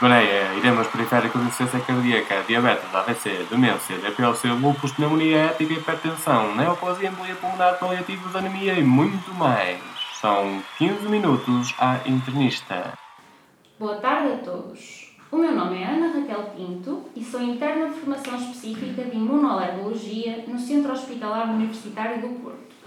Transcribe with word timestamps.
gonorreia, 0.00 0.54
iremos 0.56 0.86
periféricos, 0.86 1.42
insuficiência 1.42 1.80
cardíaca, 1.80 2.42
diabetes, 2.48 2.94
AVC, 2.94 3.46
demência, 3.50 3.98
DPLC, 3.98 4.48
lúpus, 4.48 4.92
pneumonia 4.92 5.36
ética, 5.36 5.74
hipertensão, 5.74 6.56
neoplasia, 6.56 7.10
embolia 7.10 7.34
pulmonar, 7.34 7.78
paliativos, 7.78 8.34
anemia 8.34 8.72
e 8.72 8.82
muito 8.82 9.32
mais. 9.34 9.78
São 10.18 10.62
15 10.78 11.06
minutos 11.06 11.74
à 11.78 12.00
internista. 12.06 12.94
Boa 13.78 13.96
tarde 13.96 14.32
a 14.32 14.36
todos. 14.38 15.10
O 15.30 15.36
meu 15.36 15.52
nome 15.52 15.82
é 15.82 15.86
Ana 15.86 16.18
Raquel 16.18 16.44
Pinto 16.56 17.04
e 17.14 17.22
sou 17.22 17.42
interna 17.42 17.90
de 17.90 18.00
formação 18.00 18.36
específica 18.36 19.04
de 19.04 19.16
imunoalergologia 19.16 20.44
no 20.48 20.58
Centro 20.58 20.92
Hospitalar 20.92 21.50
Universitário 21.50 22.20
do 22.20 22.40
Porto. 22.40 22.79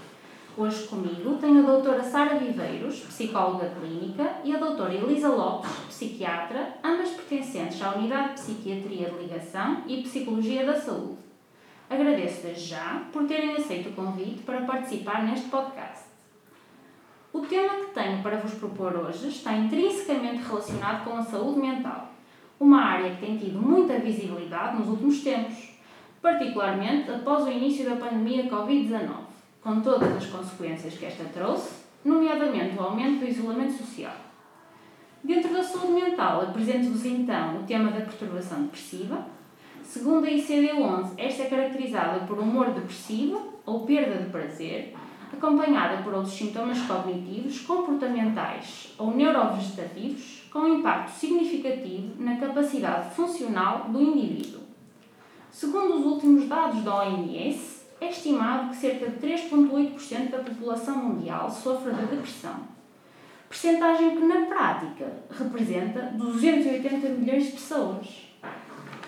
Hoje 0.56 0.86
comigo 0.86 1.36
tenho 1.40 1.66
a 1.66 1.72
doutora 1.72 2.00
Sara 2.00 2.38
Viveiros, 2.38 3.00
psicóloga 3.00 3.70
clínica, 3.70 4.36
e 4.44 4.54
a 4.54 4.58
doutora 4.58 4.94
Elisa 4.94 5.28
Lopes, 5.28 5.68
psiquiatra, 5.88 6.76
ambas 6.84 7.10
pertencentes 7.10 7.82
à 7.82 7.96
Unidade 7.96 8.28
de 8.28 8.34
Psiquiatria 8.34 9.10
de 9.10 9.18
Ligação 9.18 9.82
e 9.88 10.02
Psicologia 10.02 10.64
da 10.64 10.76
Saúde. 10.76 11.18
Agradeço 11.90 12.42
desde 12.42 12.66
já 12.66 13.02
por 13.12 13.26
terem 13.26 13.56
aceito 13.56 13.88
o 13.88 13.92
convite 13.94 14.44
para 14.44 14.60
participar 14.60 15.24
neste 15.24 15.48
podcast. 15.48 16.04
O 17.32 17.40
tema 17.40 17.74
que 17.86 17.92
tenho 17.92 18.22
para 18.22 18.36
vos 18.36 18.54
propor 18.54 18.94
hoje 18.94 19.30
está 19.30 19.54
intrinsecamente 19.54 20.44
relacionado 20.44 21.02
com 21.02 21.16
a 21.16 21.22
saúde 21.24 21.58
mental, 21.58 22.12
uma 22.60 22.80
área 22.80 23.10
que 23.10 23.26
tem 23.26 23.36
tido 23.36 23.58
muita 23.58 23.98
visibilidade 23.98 24.78
nos 24.78 24.86
últimos 24.86 25.20
tempos, 25.20 25.70
particularmente 26.22 27.10
após 27.10 27.42
o 27.42 27.50
início 27.50 27.84
da 27.90 27.96
pandemia 27.96 28.48
Covid-19 28.48 29.23
com 29.64 29.80
todas 29.80 30.14
as 30.18 30.26
consequências 30.26 30.94
que 30.94 31.06
esta 31.06 31.24
trouxe, 31.24 31.70
nomeadamente 32.04 32.76
o 32.78 32.82
aumento 32.82 33.20
do 33.20 33.28
isolamento 33.28 33.72
social. 33.72 34.14
Dentro 35.24 35.54
da 35.54 35.62
saúde 35.62 36.02
mental, 36.02 36.42
apresento-vos 36.42 37.06
então 37.06 37.60
o 37.60 37.62
tema 37.62 37.90
da 37.90 38.02
perturbação 38.02 38.64
depressiva. 38.64 39.24
Segundo 39.82 40.26
a 40.26 40.30
ICD-11, 40.30 41.12
esta 41.16 41.44
é 41.44 41.46
caracterizada 41.46 42.26
por 42.26 42.38
humor 42.38 42.72
depressivo 42.72 43.54
ou 43.64 43.86
perda 43.86 44.22
de 44.22 44.30
prazer, 44.30 44.94
acompanhada 45.32 46.02
por 46.02 46.12
outros 46.12 46.34
sintomas 46.34 46.78
cognitivos, 46.82 47.60
comportamentais 47.60 48.92
ou 48.98 49.12
neurovegetativos, 49.12 50.46
com 50.52 50.68
impacto 50.68 51.12
significativo 51.12 52.22
na 52.22 52.36
capacidade 52.36 53.14
funcional 53.14 53.86
do 53.88 54.02
indivíduo. 54.02 54.60
Segundo 55.50 56.00
os 56.00 56.04
últimos 56.04 56.46
dados 56.46 56.82
da 56.82 56.96
OMS, 56.96 57.73
é 58.00 58.10
estimado 58.10 58.70
que 58.70 58.76
cerca 58.76 59.08
de 59.08 59.26
3,8% 59.26 60.30
da 60.30 60.38
população 60.38 60.96
mundial 60.96 61.50
sofra 61.50 61.92
de 61.92 62.06
depressão, 62.06 62.60
percentagem 63.48 64.16
que 64.16 64.24
na 64.24 64.46
prática 64.46 65.12
representa 65.30 66.12
280 66.14 67.08
milhões 67.10 67.46
de 67.46 67.52
pessoas. 67.52 68.24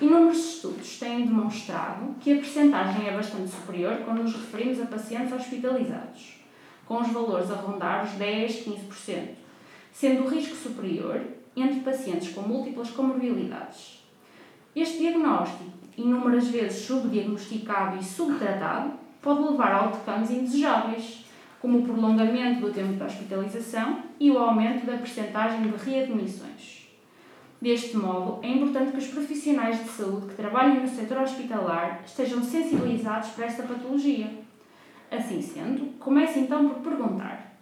Inúmeros 0.00 0.38
estudos 0.38 0.98
têm 0.98 1.26
demonstrado 1.26 2.14
que 2.20 2.32
a 2.32 2.36
percentagem 2.36 3.08
é 3.08 3.16
bastante 3.16 3.50
superior 3.50 3.96
quando 4.04 4.22
nos 4.22 4.34
referimos 4.34 4.80
a 4.80 4.86
pacientes 4.86 5.32
hospitalizados, 5.32 6.34
com 6.84 7.00
os 7.00 7.08
valores 7.08 7.50
a 7.50 7.54
rondar 7.54 8.04
os 8.04 8.12
10, 8.12 8.66
15%, 8.66 9.28
sendo 9.92 10.24
o 10.24 10.28
risco 10.28 10.54
superior 10.54 11.22
entre 11.56 11.80
pacientes 11.80 12.32
com 12.34 12.42
múltiplas 12.42 12.90
comorbilidades. 12.90 14.04
Este 14.74 14.98
diagnóstico 14.98 15.64
inúmeras 15.96 16.48
vezes 16.48 16.86
subdiagnosticado 16.86 17.98
e 17.98 18.04
subtratado, 18.04 18.92
pode 19.22 19.42
levar 19.42 19.72
a 19.72 19.84
outcomes 19.84 20.30
indesejáveis, 20.30 21.24
como 21.60 21.78
o 21.78 21.82
prolongamento 21.82 22.60
do 22.60 22.72
tempo 22.72 22.92
de 22.92 23.02
hospitalização 23.02 24.02
e 24.20 24.30
o 24.30 24.38
aumento 24.38 24.86
da 24.86 24.98
percentagem 24.98 25.62
de 25.62 25.76
readmissões. 25.84 26.86
Deste 27.60 27.96
modo, 27.96 28.38
é 28.44 28.50
importante 28.50 28.92
que 28.92 28.98
os 28.98 29.06
profissionais 29.08 29.82
de 29.82 29.88
saúde 29.88 30.26
que 30.26 30.34
trabalhem 30.34 30.82
no 30.82 30.88
setor 30.88 31.22
hospitalar 31.22 32.02
estejam 32.04 32.42
sensibilizados 32.44 33.30
para 33.30 33.46
esta 33.46 33.62
patologia. 33.62 34.30
Assim 35.10 35.40
sendo, 35.40 35.98
comece 35.98 36.40
então 36.40 36.68
por 36.68 36.82
perguntar 36.82 37.56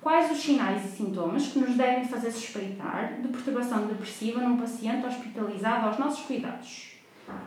quais 0.00 0.30
os 0.30 0.38
sinais 0.38 0.84
e 0.84 0.96
sintomas 0.96 1.48
que 1.48 1.58
nos 1.58 1.74
devem 1.74 2.04
fazer 2.04 2.30
suspeitar 2.30 3.20
de 3.22 3.28
perturbação 3.28 3.86
depressiva 3.86 4.40
num 4.40 4.58
paciente 4.58 5.06
hospitalizado 5.06 5.86
aos 5.86 5.98
nossos 5.98 6.26
cuidados 6.26 6.91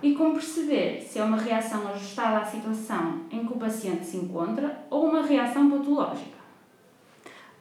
e 0.01 0.13
como 0.13 0.33
perceber 0.33 1.01
se 1.01 1.19
é 1.19 1.23
uma 1.23 1.37
reação 1.37 1.87
ajustada 1.87 2.39
à 2.39 2.45
situação 2.45 3.21
em 3.31 3.45
que 3.45 3.53
o 3.53 3.57
paciente 3.57 4.05
se 4.05 4.17
encontra 4.17 4.85
ou 4.89 5.09
uma 5.09 5.21
reação 5.21 5.69
patológica. 5.69 6.35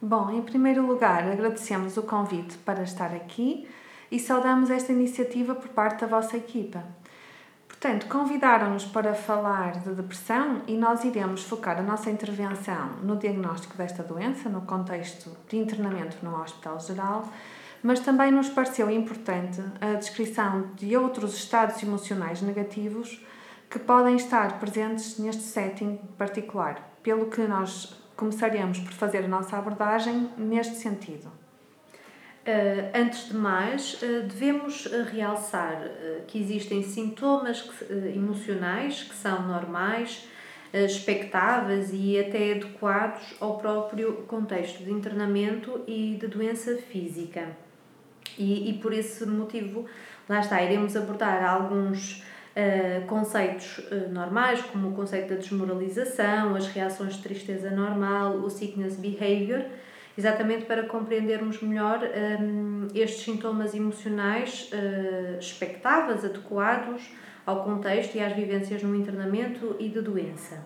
Bom, 0.00 0.30
em 0.30 0.42
primeiro 0.42 0.86
lugar, 0.86 1.26
agradecemos 1.26 1.96
o 1.96 2.02
convite 2.02 2.58
para 2.58 2.82
estar 2.82 3.14
aqui 3.14 3.66
e 4.10 4.18
saudamos 4.18 4.70
esta 4.70 4.92
iniciativa 4.92 5.54
por 5.54 5.68
parte 5.68 6.02
da 6.02 6.06
vossa 6.06 6.36
equipa. 6.36 6.84
Portanto, 7.66 8.06
convidaram-nos 8.06 8.84
para 8.84 9.14
falar 9.14 9.80
de 9.80 9.94
depressão 9.94 10.62
e 10.66 10.76
nós 10.76 11.04
iremos 11.04 11.42
focar 11.44 11.78
a 11.78 11.82
nossa 11.82 12.10
intervenção 12.10 12.90
no 13.02 13.16
diagnóstico 13.16 13.76
desta 13.76 14.02
doença, 14.02 14.48
no 14.48 14.62
contexto 14.62 15.30
de 15.48 15.56
internamento 15.56 16.16
no 16.22 16.40
Hospital 16.40 16.78
Geral 16.80 17.28
mas 17.84 18.00
também 18.00 18.32
nos 18.32 18.48
pareceu 18.48 18.90
importante 18.90 19.62
a 19.78 19.92
descrição 19.92 20.70
de 20.74 20.96
outros 20.96 21.34
estados 21.34 21.82
emocionais 21.82 22.40
negativos 22.40 23.22
que 23.68 23.78
podem 23.78 24.16
estar 24.16 24.58
presentes 24.58 25.18
neste 25.18 25.42
setting 25.42 25.98
particular, 26.16 26.96
pelo 27.02 27.26
que 27.26 27.42
nós 27.42 27.94
começaremos 28.16 28.78
por 28.78 28.92
fazer 28.92 29.26
a 29.26 29.28
nossa 29.28 29.58
abordagem 29.58 30.30
neste 30.38 30.76
sentido. 30.76 31.26
Uh, 31.26 32.90
antes 32.94 33.28
de 33.28 33.36
mais, 33.36 34.00
uh, 34.02 34.22
devemos 34.28 34.86
uh, 34.86 35.04
realçar 35.04 35.82
que 36.26 36.38
existem 36.38 36.82
sintomas 36.82 37.68
emocionais 38.14 39.02
que 39.02 39.14
são 39.14 39.46
normais, 39.46 40.26
expectáveis 40.72 41.90
e 41.92 42.18
até 42.18 42.52
adequados 42.52 43.22
ao 43.40 43.58
próprio 43.58 44.24
contexto 44.26 44.82
de 44.82 44.90
internamento 44.90 45.82
e 45.86 46.16
de 46.18 46.26
doença 46.26 46.76
física. 46.76 47.63
E, 48.38 48.70
e 48.70 48.74
por 48.74 48.92
esse 48.92 49.24
motivo, 49.26 49.86
lá 50.28 50.40
está, 50.40 50.62
iremos 50.62 50.96
abordar 50.96 51.44
alguns 51.44 52.22
uh, 52.54 53.06
conceitos 53.06 53.78
uh, 53.78 54.08
normais, 54.10 54.62
como 54.62 54.88
o 54.88 54.92
conceito 54.92 55.28
da 55.28 55.36
desmoralização, 55.36 56.54
as 56.54 56.68
reações 56.68 57.14
de 57.14 57.22
tristeza 57.22 57.70
normal, 57.70 58.36
o 58.36 58.50
sickness 58.50 58.96
behavior, 58.96 59.64
exatamente 60.16 60.64
para 60.64 60.84
compreendermos 60.84 61.60
melhor 61.60 62.00
um, 62.40 62.86
eh, 62.94 63.00
estes 63.00 63.24
sintomas 63.24 63.74
emocionais 63.74 64.70
uh, 64.72 65.38
expectáveis, 65.38 66.24
adequados 66.24 67.02
ao 67.44 67.64
contexto 67.64 68.14
e 68.14 68.20
às 68.20 68.32
vivências 68.32 68.82
no 68.82 68.94
internamento 68.94 69.74
e 69.80 69.88
de 69.88 70.00
doença. 70.00 70.62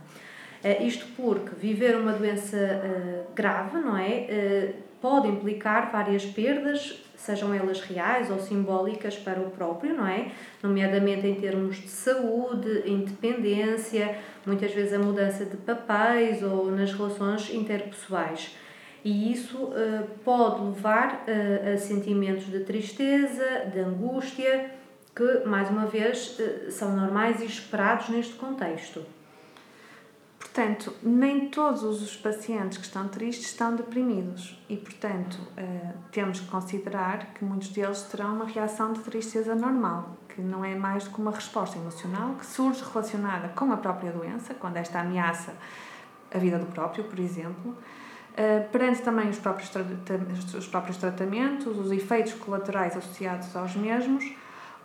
Uh, 0.62 0.86
isto 0.86 1.06
porque 1.16 1.54
viver 1.56 1.96
uma 1.96 2.12
doença 2.12 2.56
uh, 2.58 3.34
grave, 3.34 3.78
não 3.78 3.96
é? 3.96 4.74
Pode 5.00 5.28
implicar 5.28 5.92
várias 5.92 6.26
perdas, 6.26 7.00
sejam 7.18 7.52
elas 7.52 7.80
reais 7.80 8.30
ou 8.30 8.38
simbólicas 8.38 9.16
para 9.16 9.40
o 9.40 9.50
próprio, 9.50 9.94
não 9.94 10.06
é? 10.06 10.30
Nomeadamente 10.62 11.26
em 11.26 11.34
termos 11.34 11.76
de 11.76 11.88
saúde, 11.88 12.84
independência, 12.86 14.16
muitas 14.46 14.72
vezes 14.72 14.94
a 14.94 14.98
mudança 14.98 15.44
de 15.44 15.56
papéis 15.56 16.42
ou 16.42 16.70
nas 16.70 16.92
relações 16.92 17.52
interpessoais. 17.52 18.56
E 19.04 19.32
isso 19.32 19.64
uh, 19.64 20.08
pode 20.24 20.62
levar 20.62 21.24
uh, 21.26 21.74
a 21.74 21.76
sentimentos 21.76 22.46
de 22.46 22.60
tristeza, 22.60 23.66
de 23.72 23.80
angústia, 23.80 24.70
que, 25.14 25.44
mais 25.44 25.68
uma 25.70 25.86
vez, 25.86 26.38
uh, 26.38 26.70
são 26.70 26.96
normais 26.96 27.40
e 27.40 27.46
esperados 27.46 28.08
neste 28.08 28.34
contexto. 28.34 29.04
Portanto, 30.52 30.92
nem 31.02 31.50
todos 31.50 31.82
os 31.82 32.16
pacientes 32.16 32.78
que 32.78 32.84
estão 32.84 33.06
tristes 33.06 33.46
estão 33.46 33.76
deprimidos 33.76 34.58
e, 34.68 34.76
portanto, 34.76 35.34
uh, 35.34 35.92
temos 36.10 36.40
que 36.40 36.46
considerar 36.46 37.34
que 37.34 37.44
muitos 37.44 37.68
deles 37.68 38.02
terão 38.02 38.34
uma 38.34 38.46
reação 38.46 38.92
de 38.92 39.00
tristeza 39.00 39.54
normal, 39.54 40.16
que 40.28 40.40
não 40.40 40.64
é 40.64 40.74
mais 40.74 41.04
do 41.04 41.10
que 41.10 41.20
uma 41.20 41.30
resposta 41.30 41.78
emocional 41.78 42.34
que 42.34 42.46
surge 42.46 42.82
relacionada 42.82 43.48
com 43.50 43.70
a 43.70 43.76
própria 43.76 44.10
doença, 44.10 44.54
quando 44.54 44.78
esta 44.78 45.00
ameaça 45.00 45.52
a 46.34 46.38
vida 46.38 46.58
do 46.58 46.66
próprio, 46.66 47.04
por 47.04 47.18
exemplo, 47.20 47.70
uh, 47.70 48.68
perante 48.72 49.02
também 49.02 49.28
os 49.28 49.38
próprios, 49.38 49.70
os 50.54 50.66
próprios 50.66 50.96
tratamentos, 50.96 51.78
os 51.78 51.92
efeitos 51.92 52.32
colaterais 52.32 52.96
associados 52.96 53.54
aos 53.54 53.76
mesmos 53.76 54.24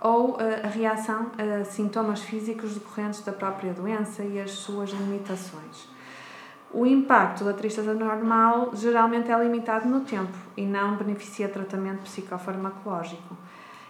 ou 0.03 0.37
a 0.37 0.67
reação 0.67 1.31
a 1.37 1.63
sintomas 1.63 2.21
físicos 2.21 2.73
decorrentes 2.73 3.21
da 3.21 3.31
própria 3.31 3.73
doença 3.73 4.21
e 4.21 4.39
as 4.39 4.51
suas 4.51 4.89
limitações. 4.89 5.87
O 6.73 6.85
impacto 6.85 7.45
da 7.45 7.53
tristeza 7.53 7.93
normal 7.93 8.71
geralmente 8.75 9.31
é 9.31 9.37
limitado 9.41 9.87
no 9.87 10.01
tempo 10.01 10.37
e 10.57 10.65
não 10.65 10.97
beneficia 10.97 11.47
tratamento 11.47 12.01
psicofarmacológico. 12.01 13.37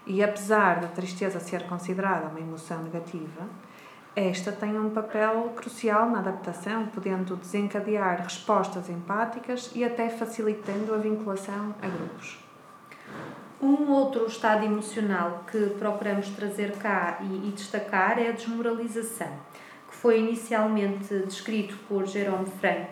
E 0.05 0.21
apesar 0.21 0.81
da 0.81 0.87
tristeza 0.87 1.39
ser 1.39 1.65
considerada 1.65 2.27
uma 2.27 2.39
emoção 2.39 2.83
negativa, 2.83 3.47
esta 4.15 4.51
tem 4.51 4.77
um 4.77 4.91
papel 4.91 5.53
crucial 5.55 6.09
na 6.09 6.19
adaptação, 6.19 6.85
podendo 6.87 7.35
desencadear 7.35 8.21
respostas 8.21 8.87
empáticas 8.87 9.71
e 9.73 9.83
até 9.83 10.09
facilitando 10.09 10.93
a 10.93 10.97
vinculação 10.97 11.73
a 11.81 11.87
grupos. 11.87 12.37
Um 13.63 13.89
outro 13.93 14.25
estado 14.25 14.65
emocional 14.65 15.45
que 15.49 15.57
procuramos 15.79 16.27
trazer 16.31 16.73
cá 16.73 17.19
e, 17.21 17.47
e 17.47 17.51
destacar 17.51 18.19
é 18.19 18.27
a 18.27 18.31
desmoralização, 18.33 19.31
que 19.89 19.95
foi 19.95 20.19
inicialmente 20.19 21.19
descrito 21.19 21.73
por 21.87 22.05
Jerome 22.05 22.45
Frank. 22.59 22.89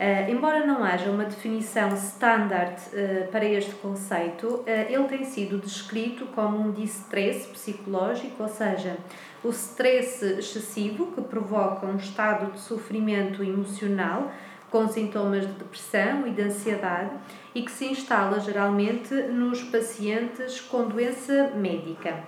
Uh, 0.00 0.30
embora 0.30 0.64
não 0.64 0.82
haja 0.82 1.10
uma 1.10 1.24
definição 1.24 1.92
standard 1.96 2.80
uh, 2.94 3.30
para 3.30 3.44
este 3.44 3.72
conceito, 3.72 4.46
uh, 4.46 4.64
ele 4.66 5.04
tem 5.04 5.22
sido 5.22 5.58
descrito 5.58 6.24
como 6.28 6.58
um 6.58 6.72
distress 6.72 7.46
psicológico, 7.48 8.42
ou 8.42 8.48
seja, 8.48 8.96
o 9.44 9.50
stress 9.50 10.24
excessivo 10.24 11.12
que 11.12 11.20
provoca 11.20 11.86
um 11.86 11.96
estado 11.96 12.50
de 12.52 12.60
sofrimento 12.60 13.44
emocional 13.44 14.32
com 14.70 14.88
sintomas 14.88 15.46
de 15.46 15.52
depressão 15.52 16.26
e 16.26 16.30
de 16.30 16.42
ansiedade 16.42 17.10
e 17.54 17.62
que 17.62 17.70
se 17.70 17.86
instala 17.86 18.38
geralmente 18.38 19.12
nos 19.14 19.62
pacientes 19.62 20.60
com 20.60 20.88
doença 20.88 21.50
médica. 21.54 22.22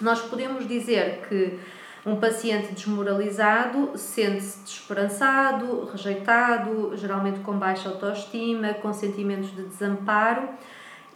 Nós 0.00 0.20
podemos 0.20 0.66
dizer 0.66 1.22
que 1.28 1.58
um 2.04 2.16
paciente 2.16 2.72
desmoralizado 2.72 3.96
sente-se 3.96 4.58
desesperançado, 4.58 5.84
rejeitado, 5.92 6.96
geralmente 6.96 7.40
com 7.40 7.56
baixa 7.56 7.88
autoestima, 7.88 8.74
com 8.74 8.92
sentimentos 8.92 9.54
de 9.54 9.62
desamparo 9.62 10.48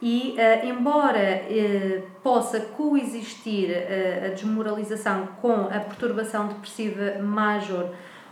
e, 0.01 0.35
uh, 0.37 0.65
embora 0.65 1.41
uh, 1.49 2.03
possa 2.23 2.59
coexistir 2.61 3.69
uh, 3.69 4.27
a 4.27 4.29
desmoralização 4.29 5.27
com 5.41 5.65
a 5.65 5.79
perturbação 5.79 6.47
depressiva 6.47 7.19
major 7.21 7.89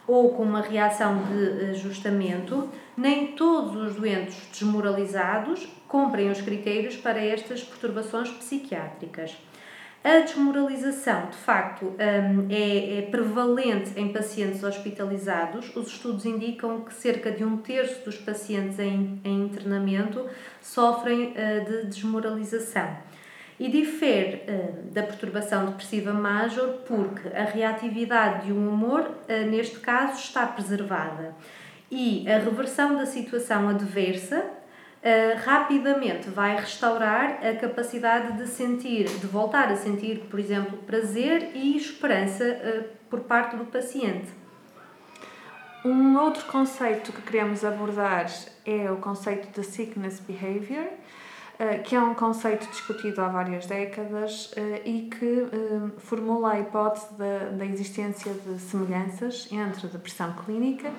ou 0.07 0.33
com 0.33 0.43
uma 0.43 0.61
reação 0.61 1.23
de 1.23 1.71
ajustamento, 1.71 2.69
nem 2.95 3.27
todos 3.27 3.75
os 3.75 3.95
doentes 3.95 4.37
desmoralizados 4.51 5.67
cumprem 5.87 6.29
os 6.29 6.41
critérios 6.41 6.95
para 6.95 7.23
estas 7.23 7.63
perturbações 7.63 8.29
psiquiátricas. 8.29 9.35
A 10.05 10.19
desmoralização, 10.19 11.31
de 11.31 11.37
facto, 11.37 11.85
hum, 11.87 12.47
é, 12.47 12.99
é, 12.99 13.01
prevalente 13.09 13.99
em 13.99 14.13
pacientes 14.13 14.63
hospitalizados. 14.63 15.75
Os 15.75 15.87
estudos 15.87 16.27
indicam 16.27 16.81
que 16.81 16.93
cerca 16.93 17.31
de 17.31 17.43
um 17.43 17.57
terço 17.57 18.05
dos 18.05 18.15
pacientes 18.15 18.77
em, 18.77 19.19
internamento 19.25 20.23
sofrem 20.61 21.31
uh, 21.31 21.65
de 21.65 21.87
desmoralização. 21.87 22.95
E 23.57 23.69
difere 23.69 24.43
uh, 24.47 24.91
da 24.91 25.01
perturbação 25.03 25.65
depressiva 25.67 26.11
major 26.13 26.79
porque 26.85 27.29
a 27.29 27.43
reatividade 27.43 28.47
de 28.47 28.53
um 28.53 28.69
humor, 28.69 29.01
uh, 29.01 29.49
neste 29.49 29.79
caso, 29.79 30.19
está 30.19 30.45
preservada. 30.45 31.33
E 31.89 32.29
a 32.29 32.37
reversão 32.37 32.97
da 32.97 33.05
situação 33.05 33.69
adversa 33.69 34.39
uh, 34.39 35.45
rapidamente 35.45 36.29
vai 36.29 36.57
restaurar 36.57 37.39
a 37.45 37.55
capacidade 37.55 38.37
de 38.37 38.45
sentir, 38.47 39.05
de 39.05 39.27
voltar 39.27 39.71
a 39.71 39.77
sentir, 39.77 40.25
por 40.29 40.39
exemplo, 40.39 40.77
prazer 40.79 41.51
e 41.53 41.77
esperança 41.77 42.89
por 43.09 43.21
parte 43.21 43.55
do 43.55 43.65
paciente. 43.65 44.27
Um 45.85 46.17
outro 46.17 46.43
conceito 46.45 47.13
que 47.13 47.21
queremos 47.21 47.63
abordar 47.63 48.25
é 48.65 48.89
o 48.89 48.97
conceito 48.97 49.47
de 49.53 49.63
sickness 49.63 50.19
behavior, 50.19 50.87
que 51.83 51.95
é 51.95 52.01
um 52.01 52.13
conceito 52.13 52.67
discutido 52.67 53.21
há 53.21 53.29
várias 53.29 53.65
décadas 53.65 54.53
e 54.83 55.09
que 55.09 55.47
formula 55.99 56.51
a 56.51 56.59
hipótese 56.59 57.13
da, 57.13 57.49
da 57.49 57.65
existência 57.65 58.33
de 58.33 58.59
semelhanças 58.59 59.47
entre 59.51 59.87
depressão 59.87 60.33
clínica 60.33 60.91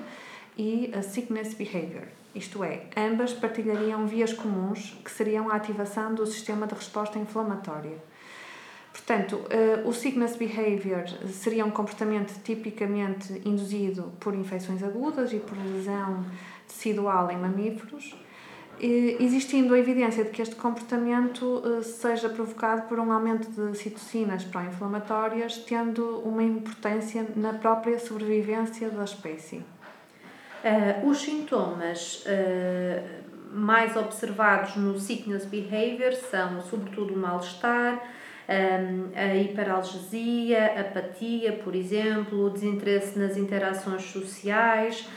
e 0.57 0.91
a 0.95 1.03
sickness 1.03 1.55
behavior. 1.55 2.05
Isto 2.35 2.63
é, 2.65 2.83
ambas 2.97 3.33
partilhariam 3.33 4.07
vias 4.07 4.33
comuns 4.33 4.97
que 5.05 5.11
seriam 5.11 5.51
a 5.51 5.57
ativação 5.57 6.15
do 6.15 6.27
sistema 6.27 6.67
de 6.67 6.75
resposta 6.75 7.19
inflamatória. 7.19 7.99
Portanto, 8.97 9.45
eh, 9.51 9.83
o 9.85 9.93
sickness 9.93 10.37
behavior 10.37 11.05
seria 11.29 11.65
um 11.67 11.71
comportamento 11.71 12.33
tipicamente 12.43 13.43
induzido 13.45 14.13
por 14.19 14.35
infecções 14.35 14.83
agudas 14.83 15.35
e 15.35 15.37
por 15.39 15.57
lesão 15.59 16.25
tecidual 16.67 17.31
em 17.31 17.37
mamíferos, 17.37 18.15
existindo 18.81 19.75
a 19.75 19.79
evidência 19.79 20.25
de 20.25 20.31
que 20.31 20.43
este 20.43 20.55
comportamento 20.55 21.63
eh, 21.65 21.83
seja 21.83 22.29
provocado 22.29 22.83
por 22.83 22.99
um 22.99 23.11
aumento 23.11 23.49
de 23.51 23.77
citocinas 23.77 24.45
pró-inflamatórias, 24.45 25.59
tendo 25.59 26.21
uma 26.21 26.43
importância 26.43 27.27
na 27.35 27.55
própria 27.55 27.99
sobrevivência 27.99 28.91
da 28.91 29.05
espécie. 29.05 29.57
Uh, 30.65 31.09
os 31.09 31.19
sintomas 31.19 32.25
uh, 32.27 33.27
mais 33.53 33.97
observados 33.97 34.77
no 34.77 34.99
sickness 34.99 35.45
behavior 35.45 36.13
são, 36.13 36.61
sobretudo, 36.63 37.15
o 37.15 37.17
mal-estar, 37.17 38.03
a 38.49 39.35
hiperalgesia, 39.35 40.81
apatia, 40.81 41.53
por 41.53 41.75
exemplo, 41.75 42.47
o 42.47 42.51
desinteresse 42.51 43.19
nas 43.19 43.37
interações 43.37 44.03
sociais, 44.03 45.09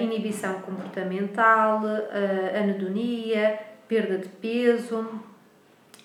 inibição 0.00 0.60
comportamental, 0.60 1.82
anedonia, 2.58 3.58
perda 3.88 4.18
de 4.18 4.28
peso. 4.28 5.08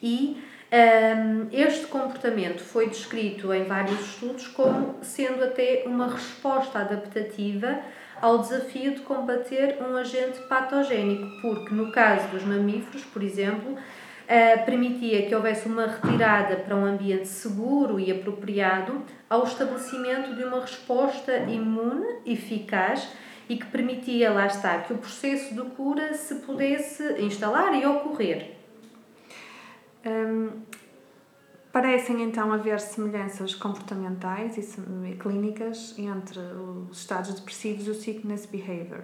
E 0.01 0.41
um, 0.71 1.47
este 1.51 1.87
comportamento 1.87 2.59
foi 2.59 2.87
descrito 2.87 3.51
em 3.51 3.63
vários 3.63 3.99
estudos 4.01 4.47
como 4.47 4.97
sendo 5.01 5.43
até 5.43 5.83
uma 5.85 6.07
resposta 6.07 6.79
adaptativa 6.79 7.79
ao 8.21 8.37
desafio 8.37 8.93
de 8.93 9.01
combater 9.01 9.77
um 9.81 9.95
agente 9.95 10.39
patogénico, 10.47 11.41
porque 11.41 11.73
no 11.73 11.91
caso 11.91 12.27
dos 12.27 12.43
mamíferos, 12.43 13.03
por 13.05 13.23
exemplo, 13.23 13.77
Uh, 14.29 14.63
permitia 14.63 15.25
que 15.25 15.33
houvesse 15.33 15.67
uma 15.67 15.87
retirada 15.87 16.55
para 16.57 16.75
um 16.75 16.85
ambiente 16.85 17.27
seguro 17.27 17.99
e 17.99 18.11
apropriado 18.11 19.01
ao 19.27 19.43
estabelecimento 19.43 20.35
de 20.35 20.43
uma 20.43 20.61
resposta 20.61 21.35
imune 21.35 22.05
eficaz 22.27 23.09
e 23.49 23.57
que 23.57 23.65
permitia, 23.65 24.31
lá 24.31 24.45
está, 24.45 24.79
que 24.79 24.93
o 24.93 24.97
processo 24.97 25.53
de 25.53 25.69
cura 25.71 26.13
se 26.13 26.35
pudesse 26.35 27.21
instalar 27.21 27.73
e 27.73 27.85
ocorrer. 27.85 28.55
Um, 30.05 30.61
Parecem 31.71 32.23
então 32.23 32.51
haver 32.51 32.79
semelhanças 32.79 33.53
comportamentais 33.53 34.57
e 34.57 35.15
clínicas 35.17 35.93
entre 35.99 36.39
os 36.39 36.97
estados 36.97 37.31
depressivos 37.35 37.85
e 37.85 37.91
o 37.91 37.93
sickness 37.93 38.47
behavior. 38.47 39.03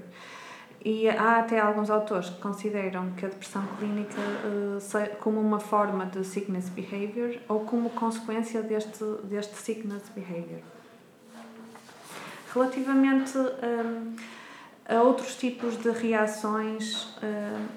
E 0.83 1.07
há 1.07 1.39
até 1.39 1.59
alguns 1.59 1.91
autores 1.91 2.29
que 2.29 2.41
consideram 2.41 3.11
que 3.11 3.25
a 3.25 3.29
depressão 3.29 3.63
clínica 3.77 4.19
uh, 4.19 5.15
como 5.19 5.39
uma 5.39 5.59
forma 5.59 6.07
de 6.07 6.23
sickness 6.23 6.69
behavior 6.69 7.37
ou 7.47 7.61
como 7.61 7.91
consequência 7.91 8.63
deste, 8.63 9.03
deste 9.23 9.55
sickness 9.57 10.09
behavior. 10.15 10.61
Relativamente 12.55 13.37
um, 13.37 14.15
a 14.87 15.01
outros 15.01 15.35
tipos 15.35 15.77
de 15.77 15.91
reações, 15.91 17.03
uh, 17.17 17.67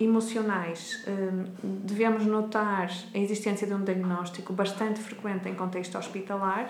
emocionais, 0.00 1.04
hum, 1.06 1.44
devemos 1.62 2.26
notar 2.26 2.90
a 3.14 3.18
existência 3.18 3.66
de 3.66 3.74
um 3.74 3.84
diagnóstico 3.84 4.52
bastante 4.52 5.00
frequente 5.00 5.48
em 5.48 5.54
contexto 5.54 5.96
hospitalar, 5.96 6.68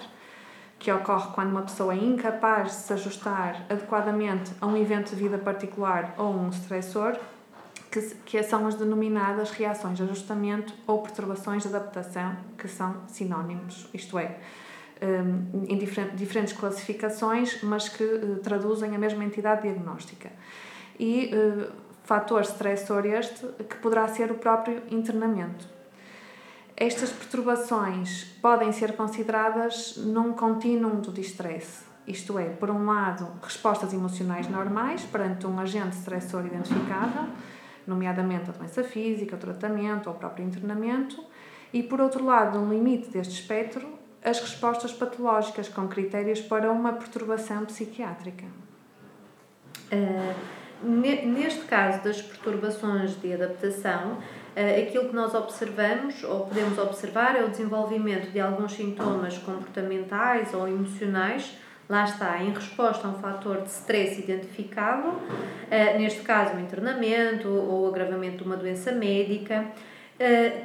que 0.79 0.91
ocorre 0.93 1.33
quando 1.35 1.51
uma 1.51 1.63
pessoa 1.63 1.95
é 1.95 1.97
incapaz 1.97 2.69
de 2.69 2.77
se 2.79 2.93
ajustar 2.93 3.65
adequadamente 3.71 4.53
a 4.61 4.67
um 4.67 4.77
evento 4.77 5.11
de 5.11 5.23
vida 5.23 5.39
particular 5.39 6.15
ou 6.19 6.35
um 6.35 6.51
stressor, 6.51 7.17
que, 7.91 8.01
que 8.27 8.43
são 8.43 8.67
as 8.67 8.75
denominadas 8.75 9.51
reações 9.53 9.97
de 9.97 10.03
ajustamento 10.03 10.75
ou 10.87 11.01
perturbações 11.01 11.63
de 11.63 11.69
adaptação, 11.69 12.37
que 12.59 12.69
são 12.69 12.97
sinónimos, 13.07 13.89
isto 13.95 14.19
é, 14.19 14.37
hum, 15.03 15.65
em 15.69 15.79
diferentes 16.15 16.53
classificações, 16.53 17.63
mas 17.63 17.89
que 17.89 18.03
eh, 18.03 18.41
traduzem 18.43 18.95
a 18.95 18.99
mesma 18.99 19.25
entidade 19.25 19.63
diagnóstica. 19.63 20.31
E 20.99 21.31
eh, 21.35 21.71
fator 22.05 22.43
stressor 22.43 23.07
este 23.07 23.47
que 23.65 23.77
poderá 23.77 24.07
ser 24.09 24.31
o 24.31 24.35
próprio 24.35 24.83
internamento. 24.91 25.67
Estas 26.77 27.11
perturbações 27.11 28.25
podem 28.43 28.73
ser 28.73 28.97
consideradas 28.97 29.97
num 29.97 30.33
contínuo 30.33 30.97
do 30.97 31.21
estresse, 31.21 31.85
isto 32.07 32.39
é, 32.39 32.51
por 32.51 32.71
um 32.71 32.85
lado, 32.85 33.27
respostas 33.43 33.95
emocionais 33.95 34.47
normais 34.49 35.03
perante 35.05 35.47
um 35.47 35.59
agente 35.59 35.97
stressor 35.97 36.45
identificável, 36.45 37.29
nomeadamente 37.87 38.51
a 38.51 38.53
doença 38.53 38.85
física, 38.85 39.37
o 39.37 39.39
tratamento 39.39 40.09
ou 40.09 40.15
o 40.15 40.19
próprio 40.19 40.45
internamento, 40.45 41.23
e 41.73 41.83
por 41.83 42.01
outro 42.01 42.25
lado, 42.25 42.59
no 42.59 42.73
limite 42.73 43.09
deste 43.09 43.35
espectro, 43.35 43.89
as 44.25 44.41
respostas 44.41 44.93
patológicas 44.93 45.69
com 45.69 45.87
critérios 45.87 46.41
para 46.41 46.73
uma 46.73 46.95
perturbação 46.95 47.65
psiquiátrica. 47.67 48.47
Uh 49.93 50.65
Neste 50.85 51.63
caso 51.63 52.05
das 52.05 52.21
perturbações 52.21 53.19
de 53.19 53.33
adaptação, 53.33 54.19
eh, 54.55 54.83
aquilo 54.83 55.09
que 55.09 55.15
nós 55.15 55.35
observamos 55.35 56.23
ou 56.25 56.47
podemos 56.47 56.79
observar 56.79 57.37
é 57.37 57.43
o 57.43 57.49
desenvolvimento 57.49 58.31
de 58.31 58.39
alguns 58.39 58.73
sintomas 58.73 59.39
comportamentais 59.39 60.53
ou 60.53 60.69
emocionais, 60.69 61.57
lá 61.89 62.05
está, 62.05 62.43
em 62.43 62.53
resposta 62.53 63.09
a 63.09 63.11
um 63.11 63.15
fator 63.15 63.63
de 63.63 63.71
stress 63.71 64.21
identificável, 64.21 65.15
eh, 65.71 65.97
neste 65.97 66.21
caso 66.21 66.55
o 66.55 66.61
internamento 66.61 67.49
ou 67.49 67.87
o 67.87 67.89
agravamento 67.89 68.39
de 68.39 68.45
uma 68.45 68.57
doença 68.57 68.93
médica, 68.93 69.65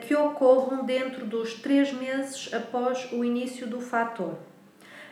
que 0.02 0.16
ocorram 0.16 0.86
dentro 0.86 1.26
dos 1.26 1.56
três 1.56 1.92
meses 1.92 2.54
após 2.54 3.12
o 3.12 3.24
início 3.24 3.68
do 3.68 3.82
fator. 3.82 4.38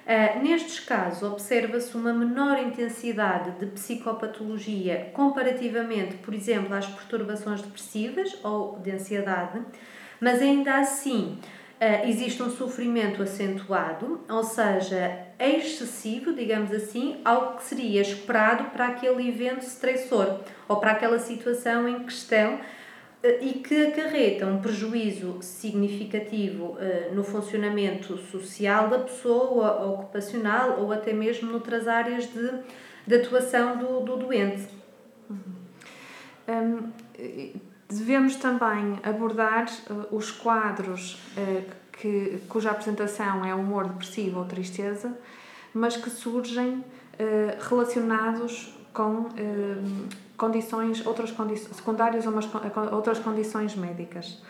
Uh, 0.08 0.42
nestes 0.42 0.80
casos, 0.80 1.22
observa-se 1.22 1.94
uma 1.98 2.14
menor 2.14 2.58
intensidade 2.60 3.52
de 3.60 3.66
psicopatologia 3.66 5.12
comparativamente, 5.14 6.16
por 6.16 6.34
exemplo, 6.34 6.74
às 6.74 6.86
perturbações 6.86 7.62
depressivas 7.62 8.40
ou 8.42 8.80
de 8.80 8.92
ansiedade, 8.92 9.60
mas 10.22 10.42
ainda 10.42 10.76
assim 10.76 11.38
uh, 11.82 12.08
existe 12.08 12.42
um 12.42 12.50
sofrimento 12.50 13.22
acentuado, 13.22 14.22
ou 14.30 14.46
seja, 14.46 15.28
excessivo, 15.38 16.32
digamos 16.32 16.72
assim, 16.72 17.20
ao 17.26 17.58
que 17.58 17.66
seria 17.66 18.02
esperado 18.02 18.70
para 18.70 18.88
aquele 18.88 19.28
evento 19.28 19.66
estressor 19.66 20.40
ou 20.70 20.78
para 20.78 20.92
aquela 20.92 21.20
situação 21.20 21.86
em 21.86 22.06
questão 22.06 22.54
eh, 22.54 22.60
e 23.24 23.54
que 23.54 23.88
acarreta 23.88 24.46
um 24.46 24.62
prejuízo 24.62 25.40
significativo 25.42 26.78
uh, 26.78 27.16
no 27.16 27.24
funcionamento 27.24 28.18
social 28.18 28.90
da 28.90 29.00
pessoa, 29.00 29.86
ocupacional 29.86 30.80
ou 30.82 30.92
até 30.92 31.14
mesmo 31.14 31.52
noutras 31.52 31.88
áreas 31.88 32.32
de, 32.32 32.52
de 33.08 33.16
atuação 33.16 33.78
do, 33.78 34.02
do 34.02 34.18
doente. 34.18 34.68
Um, 36.48 36.92
devemos 37.90 38.36
também 38.36 39.00
abordar 39.04 39.66
uh, 39.90 40.16
os 40.16 40.32
quadros 40.32 41.20
que, 41.94 42.40
cuja 42.48 42.70
apresentação 42.70 43.44
é 43.44 43.56
humor 43.56 43.88
depressivo 43.90 44.40
ou 44.40 44.46
tristeza, 44.46 45.18
mas 45.74 45.98
que 45.98 46.10
surgem 46.10 46.84
relacionados 47.68 48.78
com 48.94 49.30
condições, 50.38 51.06
outras 51.06 51.32
condições 51.32 51.76
secundárias 51.76 52.26
a, 52.28 52.30
umas, 52.30 52.48
a 52.54 52.96
outras 52.96 53.20
condições 53.20 53.76
médicas. 53.76 54.42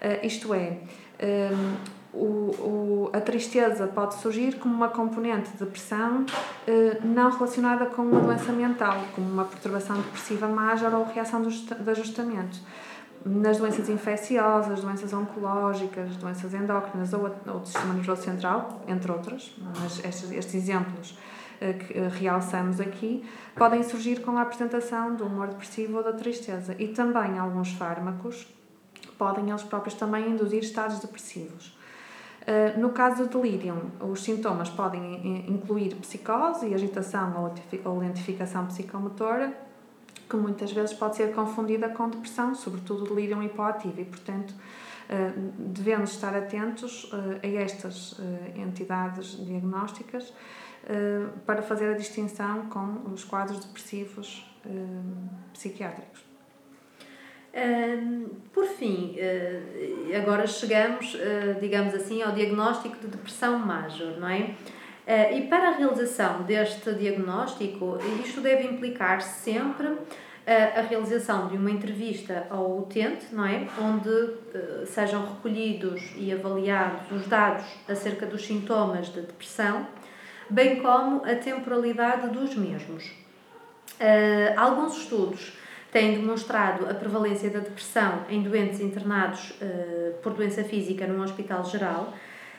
Uh, 0.00 0.24
isto 0.26 0.52
é, 0.52 0.78
um, 1.20 1.98
o, 2.12 2.24
o, 2.24 3.10
a 3.12 3.20
tristeza 3.20 3.86
pode 3.86 4.14
surgir 4.14 4.58
como 4.58 4.74
uma 4.74 4.88
componente 4.88 5.50
de 5.50 5.58
depressão 5.58 6.22
uh, 6.22 7.06
não 7.06 7.30
relacionada 7.30 7.86
com 7.86 8.02
uma 8.02 8.20
doença 8.20 8.52
mental, 8.52 8.96
como 9.14 9.28
uma 9.28 9.44
perturbação 9.44 9.96
depressiva 9.96 10.48
major 10.48 10.92
ou 10.94 11.04
reação 11.04 11.42
de 11.42 11.90
ajustamento. 11.90 12.58
Nas 13.26 13.58
doenças 13.58 13.88
infecciosas, 13.88 14.80
doenças 14.80 15.12
oncológicas, 15.12 16.16
doenças 16.16 16.54
endócrinas 16.54 17.12
ou, 17.12 17.30
ou 17.46 17.58
do 17.58 17.66
sistema 17.66 17.92
nervoso 17.92 18.22
central, 18.22 18.82
entre 18.86 19.10
outras, 19.10 19.52
mas 19.80 20.04
estes, 20.04 20.30
estes 20.30 20.54
exemplos 20.54 21.18
eh, 21.18 21.37
que 21.58 21.98
eh, 21.98 22.08
realçamos 22.08 22.80
aqui, 22.80 23.24
podem 23.56 23.82
surgir 23.82 24.20
com 24.20 24.36
a 24.38 24.42
apresentação 24.42 25.14
do 25.14 25.26
humor 25.26 25.48
depressivo 25.48 25.98
ou 25.98 26.04
da 26.04 26.12
tristeza. 26.12 26.74
E 26.78 26.88
também 26.88 27.38
alguns 27.38 27.72
fármacos 27.72 28.46
podem 29.16 29.50
eles 29.50 29.62
próprios 29.62 29.94
também 29.94 30.30
induzir 30.30 30.60
estados 30.60 31.00
depressivos. 31.00 31.76
Eh, 32.46 32.74
no 32.76 32.90
caso 32.90 33.26
do 33.26 33.40
delírio, 33.40 33.90
os 34.00 34.22
sintomas 34.22 34.70
podem 34.70 35.50
incluir 35.50 35.96
psicose 35.96 36.72
agitação 36.72 37.52
ou 37.84 37.98
lentificação 37.98 38.66
psicomotora, 38.66 39.52
que 40.28 40.36
muitas 40.36 40.70
vezes 40.72 40.94
pode 40.94 41.16
ser 41.16 41.34
confundida 41.34 41.88
com 41.88 42.08
depressão, 42.08 42.54
sobretudo 42.54 43.04
delírio 43.04 43.42
hipoativo, 43.42 44.00
e 44.00 44.04
portanto 44.04 44.54
devemos 45.58 46.10
estar 46.10 46.36
atentos 46.36 47.10
a 47.42 47.46
estas 47.46 48.20
entidades 48.54 49.42
diagnósticas 49.42 50.30
eh, 50.30 50.34
para 51.44 51.62
fazer 51.62 51.90
a 51.90 51.96
distinção 51.96 52.66
com 52.68 53.12
os 53.12 53.24
quadros 53.24 53.64
depressivos 53.64 54.48
eh, 54.64 54.70
psiquiátricos. 55.52 56.26
por 58.52 58.66
fim, 58.66 59.14
eh, 59.16 60.16
agora 60.16 60.46
chegamos, 60.46 61.16
digamos 61.60 61.94
assim, 61.94 62.22
ao 62.22 62.32
diagnóstico 62.32 62.96
de 62.96 63.08
depressão 63.08 63.58
major, 63.58 64.18
não 64.18 64.28
é? 64.28 64.54
E 65.34 65.42
para 65.48 65.70
a 65.70 65.72
realização 65.72 66.42
deste 66.42 66.92
diagnóstico, 66.94 67.98
isto 68.24 68.40
deve 68.40 68.64
implicar 68.68 69.22
sempre 69.22 69.96
a 70.46 70.82
realização 70.82 71.48
de 71.48 71.56
uma 71.56 71.70
entrevista 71.70 72.46
ao 72.50 72.78
utente, 72.78 73.26
não 73.32 73.44
é? 73.44 73.66
Onde 73.80 74.86
sejam 74.86 75.26
recolhidos 75.26 76.02
e 76.16 76.32
avaliados 76.32 77.10
os 77.10 77.26
dados 77.26 77.64
acerca 77.88 78.26
dos 78.26 78.46
sintomas 78.46 79.08
de 79.08 79.22
depressão 79.22 79.86
bem 80.50 80.80
como 80.80 81.24
a 81.24 81.34
temporalidade 81.34 82.28
dos 82.30 82.54
mesmos. 82.54 83.04
Uh, 84.00 84.54
alguns 84.56 84.96
estudos 84.98 85.52
têm 85.90 86.14
demonstrado 86.14 86.88
a 86.88 86.94
prevalência 86.94 87.50
da 87.50 87.60
depressão 87.60 88.24
em 88.28 88.42
doentes 88.42 88.80
internados 88.80 89.50
uh, 89.50 90.14
por 90.22 90.34
doença 90.34 90.62
física 90.62 91.06
num 91.06 91.22
hospital 91.22 91.64
geral, 91.64 92.14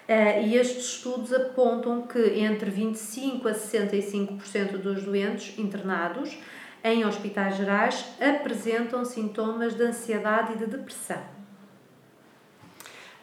uh, 0.08 0.46
e 0.46 0.56
estes 0.56 0.86
estudos 0.86 1.32
apontam 1.34 2.02
que 2.02 2.40
entre 2.40 2.70
25% 2.70 3.46
a 3.46 3.54
65% 3.54 4.78
dos 4.78 5.04
doentes 5.04 5.58
internados 5.58 6.38
em 6.84 7.06
hospitais 7.06 7.58
gerais 7.58 8.06
apresentam 8.20 9.04
sintomas 9.04 9.76
de 9.76 9.84
ansiedade 9.84 10.54
e 10.54 10.58
de 10.58 10.66
depressão. 10.66 11.39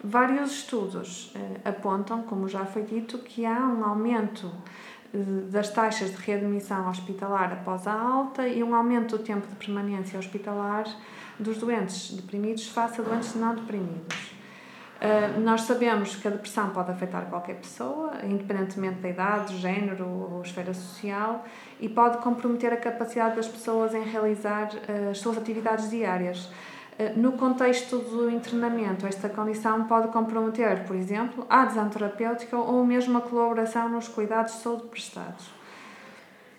Vários 0.05 0.53
estudos 0.53 1.33
eh, 1.35 1.69
apontam, 1.69 2.23
como 2.23 2.49
já 2.49 2.67
foi 2.67 2.83
dito, 2.83 3.19
que 3.19 3.47
há 3.47 3.67
um 3.67 3.83
aumento 3.83 4.53
eh, 5.13 5.19
das 5.51 5.71
taxas 5.71 6.11
de 6.11 6.17
readmissão 6.17 6.89
hospitalar 6.89 7.53
após 7.53 7.87
a 7.87 7.93
alta 7.93 8.47
e 8.47 8.63
um 8.63 8.75
aumento 8.75 9.17
do 9.17 9.25
tempo 9.25 9.47
de 9.47 9.55
permanência 9.55 10.19
hospitalar 10.19 10.85
dos 11.39 11.59
doentes 11.59 12.13
deprimidos 12.13 12.69
face 12.69 13.01
a 13.01 13.05
doentes 13.05 13.35
não 13.35 13.55
deprimidos. 13.55 14.37
Uh, 14.97 15.39
nós 15.41 15.63
sabemos 15.63 16.17
que 16.17 16.27
a 16.27 16.31
depressão 16.31 16.71
pode 16.71 16.91
afetar 16.91 17.27
qualquer 17.27 17.57
pessoa, 17.57 18.13
independentemente 18.25 19.01
da 19.01 19.11
idade, 19.11 19.59
género 19.59 20.09
ou 20.09 20.41
esfera 20.41 20.73
social, 20.73 21.45
e 21.79 21.87
pode 21.87 22.17
comprometer 22.19 22.73
a 22.73 22.79
capacidade 22.79 23.37
das 23.37 23.47
pessoas 23.47 23.93
em 23.93 24.03
realizar 24.03 24.71
as 25.11 25.19
suas 25.19 25.37
atividades 25.37 25.91
diárias. 25.91 26.51
Eh, 26.99 27.13
no 27.15 27.33
contexto 27.33 27.99
do 27.99 28.31
internamento, 28.31 29.07
esta 29.07 29.29
condição 29.29 29.85
pode 29.85 30.09
comprometer, 30.09 30.85
por 30.85 30.97
exemplo, 30.97 31.47
a 31.49 31.63
adesão 31.63 31.89
terapêutica 31.91 32.57
ou 32.57 32.85
mesmo 32.87 33.19
a 33.19 33.21
colaboração 33.21 33.89
nos 33.89 34.09
cuidados 34.09 34.55
de 34.55 34.61
saúde 34.61 34.85
prestados. 34.85 35.57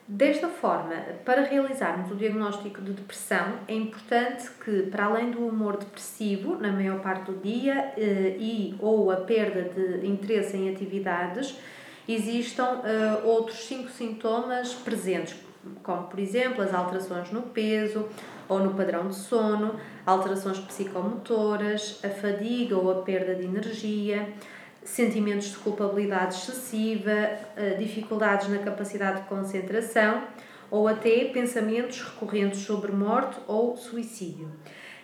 Desta 0.07 0.47
forma, 0.47 0.93
para 1.25 1.41
realizarmos 1.41 2.11
o 2.11 2.15
diagnóstico 2.15 2.81
de 2.81 2.93
depressão, 2.93 3.55
é 3.67 3.73
importante 3.73 4.49
que, 4.63 4.83
para 4.83 5.05
além 5.05 5.31
do 5.31 5.45
humor 5.45 5.75
depressivo, 5.75 6.55
na 6.55 6.71
maior 6.71 7.01
parte 7.01 7.31
do 7.31 7.41
dia, 7.41 7.93
eh, 7.97 8.37
e 8.39 8.75
ou 8.79 9.11
a 9.11 9.17
perda 9.17 9.63
de 9.63 10.07
interesse 10.07 10.55
em 10.55 10.69
atividades, 10.69 11.59
existam 12.07 12.81
eh, 12.85 13.21
outros 13.25 13.65
cinco 13.65 13.89
sintomas 13.89 14.73
presentes, 14.73 15.35
como, 15.83 16.03
por 16.03 16.19
exemplo, 16.19 16.63
as 16.63 16.73
alterações 16.73 17.29
no 17.31 17.41
peso, 17.41 18.07
ou 18.49 18.59
no 18.59 18.73
padrão 18.73 19.07
de 19.07 19.15
sono, 19.15 19.75
alterações 20.05 20.59
psicomotoras, 20.59 21.99
a 22.03 22.09
fadiga 22.09 22.77
ou 22.77 22.91
a 22.91 23.01
perda 23.03 23.35
de 23.35 23.45
energia, 23.45 24.27
sentimentos 24.83 25.51
de 25.51 25.57
culpabilidade 25.57 26.35
excessiva, 26.35 27.11
eh, 27.57 27.75
dificuldades 27.77 28.47
na 28.47 28.59
capacidade 28.59 29.21
de 29.21 29.27
concentração 29.27 30.23
ou 30.71 30.87
até 30.87 31.25
pensamentos 31.25 32.01
recorrentes 32.01 32.61
sobre 32.61 32.91
morte 32.91 33.37
ou 33.47 33.75
suicídio. 33.75 34.49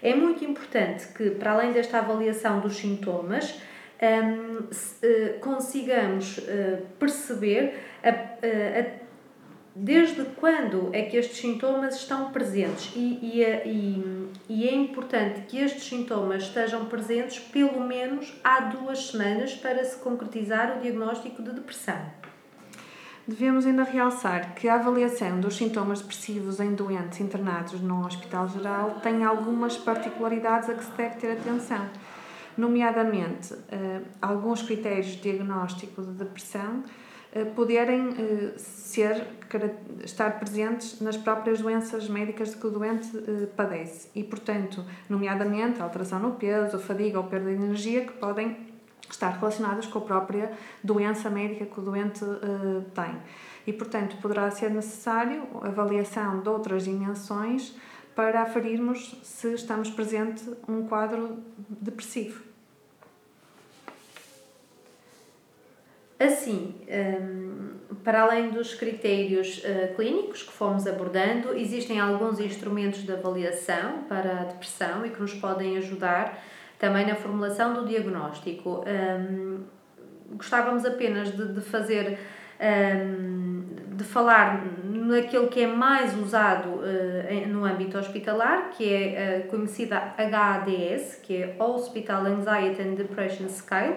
É 0.01 0.13
muito 0.13 0.43
importante 0.43 1.07
que, 1.09 1.31
para 1.31 1.51
além 1.51 1.71
desta 1.71 1.99
avaliação 1.99 2.59
dos 2.59 2.75
sintomas, 2.75 3.61
ehm, 3.99 4.67
eh, 5.01 5.37
consigamos 5.39 6.39
eh, 6.47 6.81
perceber 6.99 7.73
a, 8.03 8.09
desde 9.75 10.23
quando 10.35 10.89
é 10.93 11.01
que 11.03 11.17
estes 11.17 11.37
sintomas 11.37 11.95
estão 11.95 12.31
presentes 12.31 12.91
e, 12.95 13.19
e, 13.21 13.41
e, 13.65 14.29
e, 14.47 14.67
é 14.67 14.75
importante 14.75 15.41
que 15.47 15.57
estes 15.57 15.85
sintomas 15.85 16.43
estejam 16.43 16.85
presentes 16.85 17.39
pelo 17.39 17.81
menos 17.81 18.33
há 18.43 18.59
duas 18.61 19.07
semanas 19.07 19.55
para 19.55 19.83
se 19.83 19.97
concretizar 19.97 20.77
o 20.77 20.81
diagnóstico 20.81 21.41
de 21.41 21.51
depressão. 21.51 21.99
Devemos 23.25 23.65
ainda 23.65 23.83
realçar 23.83 24.53
que 24.53 24.67
a 24.67 24.75
avaliação 24.75 25.39
dos 25.39 25.55
sintomas 25.55 26.01
depressivos 26.01 26.59
em 26.59 26.75
doentes 26.75 27.21
internados 27.21 27.79
num 27.79 28.05
hospital 28.05 28.49
geral 28.49 28.99
tem 29.01 29.23
algumas 29.23 29.77
particularidades 29.77 30.69
a 30.69 30.73
que 30.73 30.83
se 30.83 30.91
deve 30.91 31.15
ter 31.15 31.31
atenção, 31.31 31.89
nomeadamente 32.57 33.55
eh, 33.71 34.01
alguns 34.21 34.61
critérios 34.61 35.07
de 35.07 35.21
diagnóstico 35.21 36.01
de 36.01 36.11
depressão 36.11 36.83
poderem 37.55 38.09
eh, 38.09 38.57
ser, 38.57 39.25
estar 40.03 40.39
presentes 40.39 41.01
nas 41.01 41.17
próprias 41.17 41.61
doenças 41.61 42.07
médicas 42.07 42.51
de 42.51 42.57
que 42.57 42.67
o 42.67 42.69
doente 42.69 43.09
eh, 43.17 43.47
padece 43.55 44.09
e, 44.13 44.23
portanto, 44.23 44.85
nomeadamente 45.09 45.81
alteração 45.81 46.19
no 46.19 46.33
peso, 46.33 46.77
fadiga 46.77 47.19
ou 47.19 47.25
perda 47.25 47.49
de 47.49 47.55
energia 47.55 48.05
que 48.05 48.13
podem 48.13 48.55
estar 49.09 49.31
relacionadas 49.31 49.87
com 49.87 49.99
a 49.99 50.01
própria 50.01 50.51
doença 50.83 51.29
médica 51.29 51.65
que 51.65 51.79
o 51.79 51.83
doente 51.83 52.23
tem. 52.95 53.15
E, 53.67 53.73
portanto, 53.73 54.17
poderá 54.21 54.49
ser 54.49 54.71
necessário 54.71 55.43
avaliação 55.61 56.39
de 56.39 56.49
outras 56.49 56.85
dimensões 56.85 57.75
para 58.15 58.41
aferirmos 58.41 59.19
se 59.23 59.53
estamos 59.53 59.89
presente 59.89 60.43
um 60.67 60.87
quadro 60.87 61.37
depressivo. 61.69 62.52
Assim, 66.23 66.75
hum, 66.87 67.73
para 68.03 68.21
além 68.21 68.49
dos 68.49 68.73
critérios 68.73 69.57
uh, 69.59 69.93
clínicos 69.95 70.43
que 70.43 70.51
fomos 70.51 70.87
abordando, 70.87 71.53
existem 71.53 71.99
alguns 71.99 72.39
instrumentos 72.39 73.03
de 73.03 73.11
avaliação 73.11 74.03
para 74.07 74.41
a 74.41 74.43
depressão 74.45 75.05
e 75.05 75.09
que 75.09 75.21
nos 75.21 75.33
podem 75.33 75.77
ajudar 75.77 76.41
também 76.79 77.05
na 77.05 77.15
formulação 77.15 77.73
do 77.73 77.85
diagnóstico. 77.85 78.83
Um, 78.87 79.63
gostávamos 80.31 80.85
apenas 80.85 81.31
de, 81.31 81.61
fazer, 81.61 82.17
um, 82.59 83.63
de 83.95 84.03
falar 84.03 84.65
naquilo 84.83 85.47
que 85.47 85.61
é 85.61 85.67
mais 85.67 86.17
usado 86.17 86.69
uh, 86.69 87.47
no 87.47 87.65
âmbito 87.65 87.97
hospitalar, 87.97 88.69
que 88.71 88.93
é 88.93 89.37
a 89.37 89.47
conhecida 89.49 90.13
HADS, 90.17 91.19
que 91.21 91.43
é 91.43 91.55
Hospital 91.59 92.25
Anxiety 92.25 92.81
and 92.81 92.95
Depression 92.95 93.47
Scale, 93.49 93.95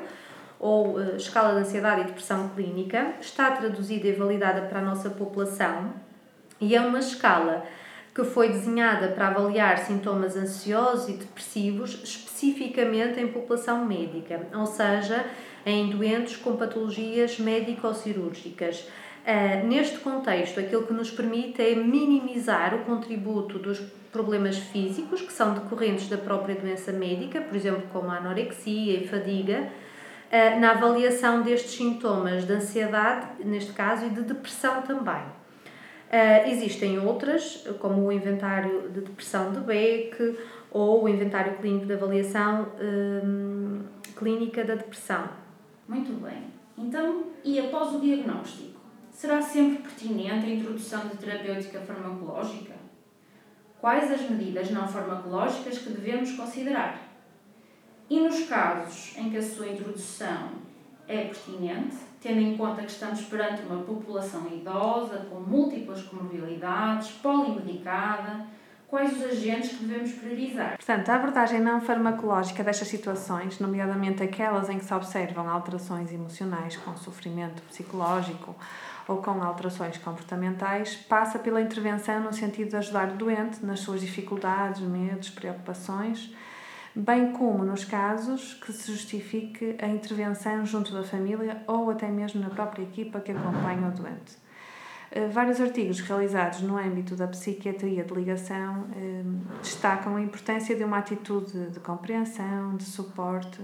ou 0.59 0.97
uh, 0.97 1.17
escala 1.17 1.55
de 1.55 1.61
ansiedade 1.61 2.03
e 2.03 2.05
depressão 2.05 2.49
clínica, 2.51 3.15
está 3.21 3.51
traduzida 3.51 4.09
e 4.09 4.13
validada 4.13 4.63
para 4.63 4.81
a 4.81 4.83
nossa 4.83 5.11
população 5.11 5.93
e 6.61 6.75
é 6.75 6.81
uma 6.81 6.99
escala 6.99 7.65
que 8.15 8.25
foi 8.25 8.49
desenhada 8.49 9.09
para 9.09 9.29
avaliar 9.29 9.79
sintomas 9.79 10.37
ansiosos 10.37 11.09
e 11.09 11.13
depressivos 11.13 12.01
especificamente 12.03 13.21
em 13.21 13.29
população 13.29 13.85
médica, 13.85 14.47
ou 14.55 14.65
seja, 14.65 15.27
em 15.67 15.91
doentes 15.91 16.37
com 16.37 16.57
patologias 16.57 17.39
médico-cirúrgicas. 17.39 18.89
Uh, 19.27 19.67
neste 19.67 19.99
contexto, 19.99 20.61
aquilo 20.61 20.87
que 20.87 20.93
nos 20.95 21.11
permite 21.11 21.61
é 21.61 21.75
minimizar 21.75 22.75
o 22.75 22.85
contributo 22.85 23.59
dos 23.59 23.81
problemas 24.13 24.57
físicos 24.57 25.21
que 25.21 25.33
são 25.33 25.53
decorrentes 25.53 26.09
da 26.09 26.17
própria 26.17 26.55
doença 26.55 26.93
médica, 26.93 27.41
por 27.43 27.55
exemplo, 27.55 27.83
como 27.93 28.09
a 28.09 28.17
anorexia 28.17 28.99
e 28.99 29.07
fadiga, 29.07 29.69
uh, 30.37 30.61
na 30.61 30.73
avaliação 30.73 31.43
destes 31.43 31.73
sintomas 31.73 32.45
de 32.45 32.53
ansiedade, 32.53 33.45
neste 33.45 33.73
caso, 33.73 34.07
e 34.07 34.11
de 34.11 34.23
depressão 34.23 34.83
também. 34.83 35.23
Uh, 36.07 36.49
existem 36.49 36.99
outras, 36.99 37.67
como 37.81 38.07
o 38.07 38.13
inventário 38.13 38.91
de 38.91 39.01
depressão 39.01 39.53
de 39.53 39.61
Beck 39.61 40.39
ou 40.71 41.05
o 41.05 41.09
inventário 41.09 41.57
clínico 41.57 41.87
de 41.87 41.95
avaliação 41.95 42.69
um, 42.81 43.83
clínica 44.17 44.65
da 44.65 44.75
depressão. 44.75 45.29
Muito 45.89 46.13
bem. 46.23 46.45
Então, 46.77 47.25
e 47.43 47.59
após 47.59 47.95
o 47.95 48.01
diagnóstico? 48.01 48.77
Será 49.11 49.41
sempre 49.41 49.83
pertinente 49.83 50.45
a 50.45 50.51
introdução 50.51 51.09
de 51.09 51.17
terapêutica 51.17 51.81
farmacológica? 51.81 52.75
Quais 53.81 54.11
as 54.13 54.29
medidas 54.29 54.71
não 54.71 54.87
farmacológicas 54.87 55.79
que 55.79 55.91
devemos 55.91 56.33
considerar? 56.33 57.06
E 58.09 58.21
nos 58.21 58.45
casos 58.49 59.15
em 59.17 59.31
que 59.31 59.37
a 59.37 59.43
sua 59.43 59.67
introdução 59.67 60.51
é 61.09 61.25
pertinente, 61.25 61.97
tendo 62.21 62.41
em 62.41 62.57
conta 62.57 62.83
que 62.83 62.91
estamos 62.91 63.23
perante 63.23 63.63
uma 63.63 63.83
população 63.83 64.47
idosa 64.47 65.27
com 65.31 65.41
múltiplas 65.41 66.03
comorbilidades, 66.03 67.11
polimedicada, 67.23 68.47
quais 68.89 69.17
os 69.17 69.25
agentes 69.25 69.71
que 69.71 69.85
devemos 69.85 70.13
priorizar? 70.13 70.77
Portanto, 70.77 71.09
a 71.09 71.15
abordagem 71.17 71.61
não 71.61 71.81
farmacológica 71.81 72.63
destas 72.63 72.89
situações, 72.89 73.59
nomeadamente 73.59 74.23
aquelas 74.23 74.69
em 74.69 74.79
que 74.79 74.85
se 74.85 74.95
observam 74.95 75.49
alterações 75.49 76.13
emocionais 76.13 76.77
com 76.77 76.97
sofrimento 76.97 77.61
psicológico 77.63 78.55
ou 79.09 79.19
com 79.19 79.43
alterações 79.43 79.99
comportamentais, 79.99 80.95
passa 80.95 81.39
pela 81.39 81.61
intervenção 81.61 82.21
no 82.21 82.33
sentido 82.33 82.71
de 82.71 82.77
ajudar 82.77 83.11
o 83.11 83.17
doente 83.17 83.65
nas 83.65 83.81
suas 83.81 84.01
dificuldades, 84.01 84.81
medos, 84.81 85.31
preocupações 85.31 86.33
bem 86.97 87.33
como 87.33 87.63
nos 87.63 87.85
casos 87.85 88.55
que 88.55 88.73
se 88.73 88.91
justifique 88.91 89.77
a 89.81 89.87
intervenção 89.87 90.65
junto 90.65 90.95
da 90.95 91.05
família 91.05 91.63
ou 91.67 91.91
até 91.91 92.09
mesmo 92.09 92.41
na 92.41 92.49
própria 92.49 92.85
equipa 92.85 93.21
que 93.21 93.33
acompanha 93.33 93.89
o 93.89 93.91
doente. 93.91 94.39
Eh, 95.11 95.29
vários 95.29 95.61
artigos 95.61 96.01
realizados 96.01 96.63
no 96.63 96.79
âmbito 96.79 97.15
da 97.15 97.29
psiquiatria 97.29 98.03
de 98.03 98.15
ligação 98.15 98.87
eh, 98.97 99.23
destacam 99.61 100.17
a 100.17 100.23
importância 100.23 100.75
de 100.75 100.85
uma 100.85 100.97
atitude 100.97 101.71
de 101.71 101.81
compreensão, 101.81 102.75
de 102.77 102.85
suporte 102.85 103.61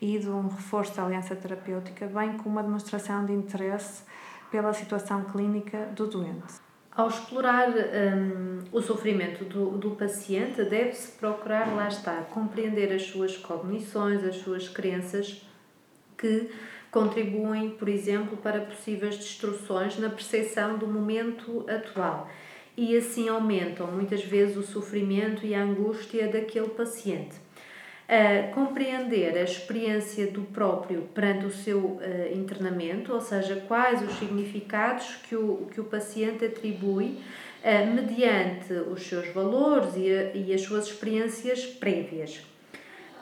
e 0.00 0.18
de 0.18 0.28
um 0.28 0.48
reforço 0.48 0.96
da 0.96 1.04
aliança 1.04 1.36
terapêutica, 1.36 2.08
bem 2.08 2.36
como 2.36 2.56
uma 2.56 2.64
demonstração 2.64 3.24
de 3.24 3.32
interesse 3.32 4.02
pela 4.50 4.72
situação 4.72 5.22
clínica 5.24 5.86
do 5.94 6.08
doente. 6.08 6.65
Ao 6.96 7.08
explorar 7.08 7.68
um, 7.68 8.60
o 8.72 8.80
sofrimento 8.80 9.44
do, 9.44 9.76
do 9.76 9.90
paciente, 9.90 10.64
deve-se 10.64 11.12
procurar, 11.12 11.74
lá 11.74 11.88
está, 11.88 12.22
compreender 12.22 12.90
as 12.90 13.02
suas 13.02 13.36
cognições, 13.36 14.24
as 14.24 14.36
suas 14.36 14.66
crenças 14.66 15.42
que 16.16 16.50
contribuem, 16.90 17.68
por 17.68 17.86
exemplo, 17.86 18.38
para 18.38 18.60
possíveis 18.60 19.18
destruções 19.18 19.98
na 19.98 20.08
percepção 20.08 20.78
do 20.78 20.86
momento 20.86 21.66
atual. 21.68 22.30
E 22.74 22.96
assim 22.96 23.28
aumentam 23.28 23.88
muitas 23.88 24.24
vezes 24.24 24.56
o 24.56 24.62
sofrimento 24.62 25.44
e 25.44 25.54
a 25.54 25.62
angústia 25.62 26.28
daquele 26.28 26.68
paciente 26.68 27.45
compreender 28.54 29.36
a 29.36 29.42
experiência 29.42 30.28
do 30.28 30.42
próprio 30.42 31.08
perante 31.12 31.46
o 31.46 31.50
seu 31.50 31.78
uh, 31.78 32.00
internamento, 32.32 33.12
ou 33.12 33.20
seja, 33.20 33.56
quais 33.66 34.00
os 34.00 34.16
significados 34.18 35.16
que 35.28 35.34
o, 35.34 35.66
que 35.72 35.80
o 35.80 35.84
paciente 35.84 36.44
atribui 36.44 37.18
uh, 37.64 37.94
mediante 37.94 38.72
os 38.72 39.02
seus 39.02 39.26
valores 39.34 39.96
e, 39.96 40.08
a, 40.08 40.36
e 40.36 40.54
as 40.54 40.60
suas 40.60 40.86
experiências 40.86 41.66
prévias. 41.66 42.40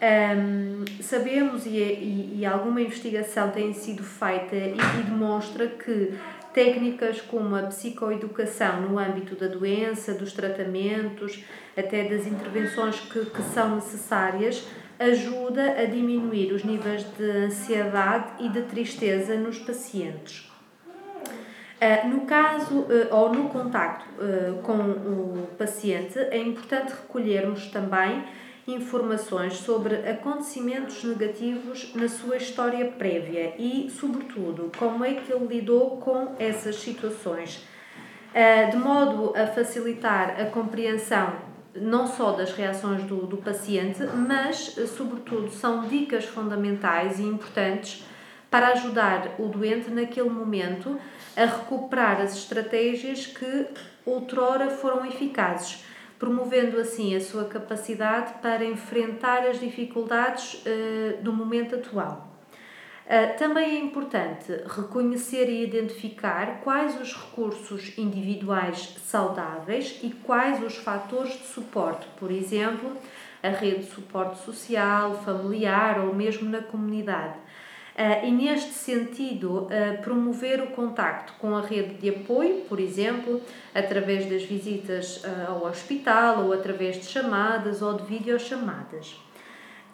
Um, 0.04 0.84
sabemos 1.02 1.64
e, 1.64 1.70
e, 1.70 2.40
e, 2.40 2.44
alguma 2.44 2.82
investigação 2.82 3.50
tem 3.50 3.72
sido 3.72 4.02
feita 4.02 4.54
e, 4.54 4.74
e 4.74 5.02
demonstra 5.04 5.66
que 5.66 6.12
técnicas 6.52 7.22
como 7.22 7.56
a 7.56 7.62
psicoeducação 7.62 8.82
no 8.82 8.98
âmbito 8.98 9.34
da 9.34 9.46
doença, 9.46 10.12
dos 10.12 10.32
tratamentos, 10.32 11.42
até 11.76 12.04
das 12.04 12.26
intervenções 12.26 13.00
que, 13.00 13.24
que 13.26 13.42
são 13.42 13.76
necessárias, 13.76 14.66
ajuda 14.98 15.72
a 15.72 15.84
diminuir 15.84 16.52
os 16.52 16.64
níveis 16.64 17.04
de 17.16 17.30
ansiedade 17.30 18.44
e 18.44 18.48
de 18.48 18.62
tristeza 18.62 19.36
nos 19.36 19.58
pacientes. 19.58 20.50
Uh, 21.84 22.08
no 22.08 22.20
caso 22.22 22.80
uh, 22.80 23.14
ou 23.14 23.34
no 23.34 23.48
contacto 23.48 24.06
uh, 24.18 24.62
com 24.62 24.72
o 24.72 25.48
paciente, 25.58 26.18
é 26.18 26.38
importante 26.38 26.92
recolhermos 26.92 27.66
também 27.66 28.24
informações 28.66 29.54
sobre 29.54 29.96
acontecimentos 30.08 31.04
negativos 31.04 31.92
na 31.94 32.08
sua 32.08 32.38
história 32.38 32.86
prévia 32.92 33.52
e, 33.58 33.90
sobretudo, 33.90 34.72
como 34.78 35.04
é 35.04 35.14
que 35.14 35.30
ele 35.30 35.46
lidou 35.46 35.98
com 35.98 36.34
essas 36.38 36.76
situações, 36.76 37.62
de 38.70 38.76
modo 38.78 39.34
a 39.36 39.46
facilitar 39.46 40.40
a 40.40 40.46
compreensão 40.46 41.34
não 41.74 42.06
só 42.06 42.32
das 42.32 42.52
reações 42.52 43.02
do, 43.04 43.26
do 43.26 43.36
paciente, 43.38 44.02
mas, 44.04 44.76
sobretudo, 44.96 45.50
são 45.50 45.86
dicas 45.86 46.24
fundamentais 46.24 47.18
e 47.18 47.22
importantes 47.22 48.04
para 48.50 48.68
ajudar 48.68 49.34
o 49.38 49.48
doente 49.48 49.90
naquele 49.90 50.30
momento 50.30 50.98
a 51.36 51.44
recuperar 51.44 52.20
as 52.20 52.36
estratégias 52.36 53.26
que 53.26 53.66
outrora 54.06 54.70
foram 54.70 55.04
eficazes, 55.04 55.84
promovendo 56.18 56.78
assim 56.78 57.16
a 57.16 57.20
sua 57.20 57.46
capacidade 57.46 58.34
para 58.40 58.64
enfrentar 58.64 59.46
as 59.46 59.58
dificuldades 59.58 60.54
uh, 60.54 61.22
do 61.22 61.32
momento 61.32 61.74
atual. 61.74 62.33
Uh, 63.04 63.36
também 63.36 63.76
é 63.76 63.78
importante 63.80 64.50
reconhecer 64.66 65.46
e 65.50 65.62
identificar 65.62 66.62
quais 66.62 66.98
os 66.98 67.12
recursos 67.12 67.92
individuais 67.98 68.96
saudáveis 69.04 70.00
e 70.02 70.08
quais 70.08 70.62
os 70.62 70.76
fatores 70.76 71.34
de 71.34 71.46
suporte, 71.46 72.06
por 72.18 72.30
exemplo, 72.30 72.96
a 73.42 73.50
rede 73.50 73.80
de 73.80 73.90
suporte 73.90 74.42
social, 74.42 75.22
familiar 75.22 76.00
ou 76.00 76.14
mesmo 76.14 76.48
na 76.48 76.62
comunidade. 76.62 77.34
Uh, 77.94 78.26
e 78.26 78.30
neste 78.30 78.72
sentido, 78.72 79.64
uh, 79.64 80.02
promover 80.02 80.62
o 80.62 80.68
contacto 80.68 81.34
com 81.38 81.54
a 81.54 81.60
rede 81.60 81.96
de 81.96 82.08
apoio, 82.08 82.62
por 82.62 82.80
exemplo, 82.80 83.38
através 83.74 84.24
das 84.24 84.44
visitas 84.44 85.22
ao 85.46 85.66
hospital 85.66 86.46
ou 86.46 86.54
através 86.54 86.96
de 86.96 87.04
chamadas 87.04 87.82
ou 87.82 87.92
de 87.98 88.04
videochamadas. 88.04 89.23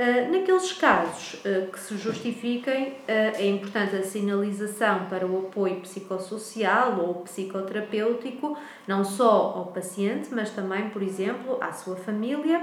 Ah, 0.00 0.30
naqueles 0.30 0.72
casos 0.72 1.34
uh, 1.44 1.70
que 1.70 1.78
se 1.78 1.94
justifiquem, 1.98 2.92
uh, 2.92 2.94
é 3.06 3.46
importante 3.46 3.94
a 3.96 4.02
sinalização 4.02 5.04
para 5.10 5.26
o 5.26 5.40
apoio 5.40 5.78
psicossocial 5.82 6.98
ou 7.00 7.16
psicoterapêutico, 7.16 8.56
não 8.88 9.04
só 9.04 9.52
ao 9.58 9.66
paciente, 9.66 10.30
mas 10.32 10.48
também, 10.52 10.88
por 10.88 11.02
exemplo, 11.02 11.58
à 11.60 11.70
sua 11.72 11.96
família. 11.96 12.62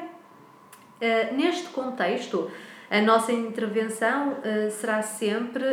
neste 1.34 1.70
contexto, 1.70 2.50
a 2.90 3.02
nossa 3.02 3.32
intervenção 3.32 4.38
será 4.72 5.04
sempre 5.04 5.64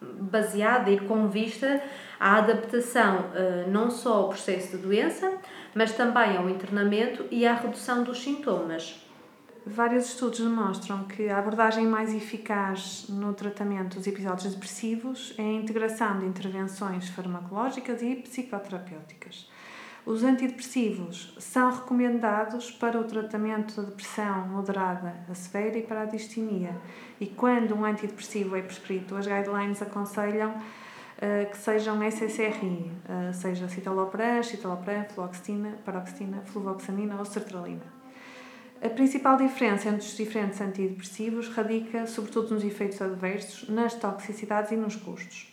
baseada 0.00 0.90
e 0.90 0.98
com 0.98 1.28
vista 1.28 1.80
à 2.18 2.38
adaptação 2.38 3.26
não 3.68 3.90
só 3.90 4.14
ao 4.14 4.28
processo 4.30 4.76
de 4.76 4.82
doença, 4.82 5.32
mas 5.72 5.92
também 5.92 6.36
ao 6.36 6.50
internamento 6.50 7.26
e 7.30 7.46
à 7.46 7.54
redução 7.54 8.02
dos 8.02 8.20
sintomas. 8.20 9.05
Vários 9.68 10.06
estudos 10.06 10.38
demonstram 10.38 11.02
que 11.08 11.28
a 11.28 11.40
abordagem 11.40 11.84
mais 11.88 12.14
eficaz 12.14 13.06
no 13.08 13.34
tratamento 13.34 13.96
dos 13.96 14.06
episódios 14.06 14.54
depressivos 14.54 15.34
é 15.36 15.42
a 15.42 15.52
integração 15.54 16.20
de 16.20 16.24
intervenções 16.24 17.08
farmacológicas 17.08 18.00
e 18.00 18.14
psicoterapêuticas. 18.14 19.50
Os 20.06 20.22
antidepressivos 20.22 21.36
são 21.40 21.68
recomendados 21.72 22.70
para 22.70 22.96
o 23.00 23.02
tratamento 23.02 23.82
da 23.82 23.88
depressão 23.88 24.46
moderada 24.46 25.16
a 25.28 25.34
severa 25.34 25.76
e 25.76 25.82
para 25.82 26.02
a 26.02 26.04
distimia. 26.04 26.70
E 27.18 27.26
quando 27.26 27.74
um 27.74 27.84
antidepressivo 27.84 28.54
é 28.54 28.62
prescrito, 28.62 29.16
as 29.16 29.26
guidelines 29.26 29.82
aconselham 29.82 30.50
uh, 30.52 31.50
que 31.50 31.58
sejam 31.58 32.00
SSRI, 32.04 32.92
uh, 33.08 33.34
seja 33.34 33.68
citalopram, 33.68 34.44
citalopram, 34.44 35.06
fluoxetina, 35.12 35.76
paroxetina, 35.84 36.42
fluvoxamina 36.44 37.16
ou 37.16 37.24
sertralina. 37.24 37.95
A 38.82 38.88
principal 38.90 39.36
diferença 39.36 39.88
entre 39.88 40.06
os 40.06 40.16
diferentes 40.16 40.60
antidepressivos 40.60 41.48
radica 41.48 42.06
sobretudo 42.06 42.54
nos 42.54 42.64
efeitos 42.64 43.00
adversos, 43.00 43.68
nas 43.68 43.94
toxicidades 43.94 44.70
e 44.70 44.76
nos 44.76 44.96
custos. 44.96 45.52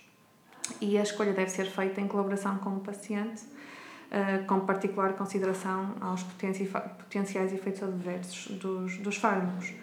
E 0.81 0.97
a 0.97 1.03
escolha 1.03 1.31
deve 1.31 1.49
ser 1.49 1.65
feita 1.65 2.01
em 2.01 2.07
colaboração 2.07 2.57
com 2.57 2.71
o 2.71 2.79
paciente 2.79 3.43
eh, 4.12 4.39
com 4.45 4.59
particular 4.59 5.13
consideração 5.13 5.95
aos 5.99 6.21
potenciais 6.23 7.53
efeitos 7.53 7.81
adversos 7.81 8.51
dos, 8.57 8.97
dos 8.97 9.17
fármacos. 9.17 9.73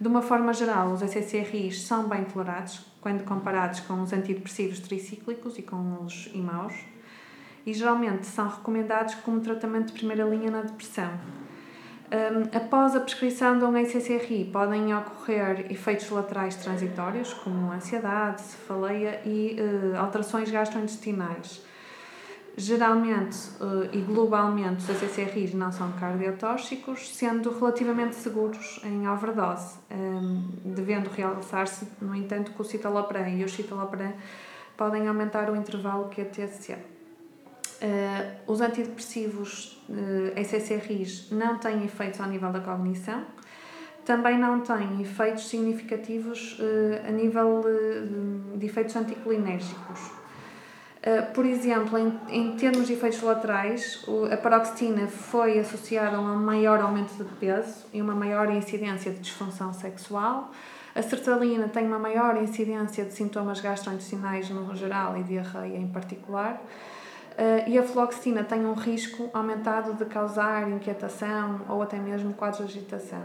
De 0.00 0.08
uma 0.08 0.22
forma 0.22 0.52
geral, 0.52 0.92
os 0.92 1.02
SSRIs 1.02 1.82
são 1.82 2.08
bem 2.08 2.24
tolerados 2.24 2.86
quando 3.00 3.24
comparados 3.24 3.80
com 3.80 4.00
os 4.02 4.12
antidepressivos 4.12 4.80
tricíclicos 4.80 5.58
e 5.58 5.62
com 5.62 6.02
os 6.04 6.26
IMAUs 6.34 6.74
e 7.66 7.74
geralmente 7.74 8.26
são 8.26 8.48
recomendados 8.48 9.14
como 9.16 9.40
tratamento 9.40 9.88
de 9.88 9.92
primeira 9.92 10.24
linha 10.24 10.50
na 10.50 10.62
depressão. 10.62 11.10
Um, 12.10 12.56
após 12.56 12.96
a 12.96 13.00
prescrição 13.00 13.58
de 13.58 13.64
um 13.64 13.76
SSRI, 13.76 14.46
podem 14.50 14.94
ocorrer 14.94 15.70
efeitos 15.70 16.08
laterais 16.08 16.56
transitórios, 16.56 17.34
como 17.34 17.70
ansiedade, 17.70 18.40
cefaleia 18.40 19.20
e 19.26 19.58
uh, 19.60 19.98
alterações 19.98 20.50
gastrointestinais, 20.50 21.62
Geralmente 22.60 23.38
uh, 23.60 23.88
e 23.92 24.00
globalmente, 24.00 24.90
os 24.90 24.90
ACCRIs 24.90 25.54
não 25.54 25.70
são 25.70 25.92
cardiotóxicos, 25.92 27.14
sendo 27.14 27.56
relativamente 27.56 28.16
seguros 28.16 28.80
em 28.82 29.08
overdose, 29.08 29.78
um, 29.88 30.48
devendo 30.64 31.08
realçar-se, 31.08 31.86
no 32.00 32.16
entanto, 32.16 32.50
que 32.50 32.60
o 32.60 32.64
citalopram 32.64 33.28
e 33.28 33.44
o 33.44 33.48
citalopram 33.48 34.12
podem 34.76 35.06
aumentar 35.06 35.48
o 35.48 35.54
intervalo 35.54 36.08
QTC. 36.08 36.97
Uh, 37.80 38.52
os 38.52 38.60
antidepressivos 38.60 39.80
uh, 39.88 40.32
eh, 40.34 40.42
SSRIs 40.42 41.30
não 41.30 41.58
têm 41.58 41.84
efeitos 41.84 42.20
ao 42.20 42.28
nível 42.28 42.50
da 42.50 42.58
cognição, 42.58 43.24
também 44.04 44.36
não 44.36 44.60
têm 44.60 45.00
efeitos 45.00 45.48
significativos 45.48 46.58
uh, 46.58 47.06
a 47.08 47.12
nível 47.12 47.62
de 48.56 48.66
efeitos 48.66 48.96
anticolinérgicos 48.96 50.18
por 51.32 51.46
exemplo, 51.46 51.96
em, 51.96 52.12
em 52.28 52.56
termos 52.56 52.86
de 52.86 52.92
efeitos 52.92 53.22
laterais, 53.22 54.04
a 54.30 54.36
paroxetina 54.36 55.06
foi 55.06 55.58
associada 55.58 56.16
a 56.16 56.20
um 56.20 56.36
maior 56.36 56.80
aumento 56.80 57.14
de 57.14 57.24
peso 57.36 57.86
e 57.94 58.02
uma 58.02 58.14
maior 58.14 58.50
incidência 58.50 59.12
de 59.12 59.20
disfunção 59.20 59.72
sexual. 59.72 60.50
A 60.94 61.02
sertralina 61.02 61.68
tem 61.68 61.86
uma 61.86 61.98
maior 61.98 62.36
incidência 62.36 63.04
de 63.04 63.12
sintomas 63.12 63.60
gastrointestinais 63.60 64.50
no 64.50 64.74
geral 64.74 65.16
e 65.16 65.22
diarreia 65.22 65.78
em 65.78 65.86
particular. 65.86 66.60
Uh, 67.38 67.70
e 67.70 67.78
a 67.78 67.84
fluoxetina 67.84 68.42
tem 68.42 68.66
um 68.66 68.72
risco 68.72 69.30
aumentado 69.32 69.94
de 69.94 70.04
causar 70.06 70.68
inquietação 70.68 71.60
ou 71.68 71.80
até 71.80 71.96
mesmo 71.96 72.34
quadros 72.34 72.68
de 72.68 72.78
agitação. 72.78 73.22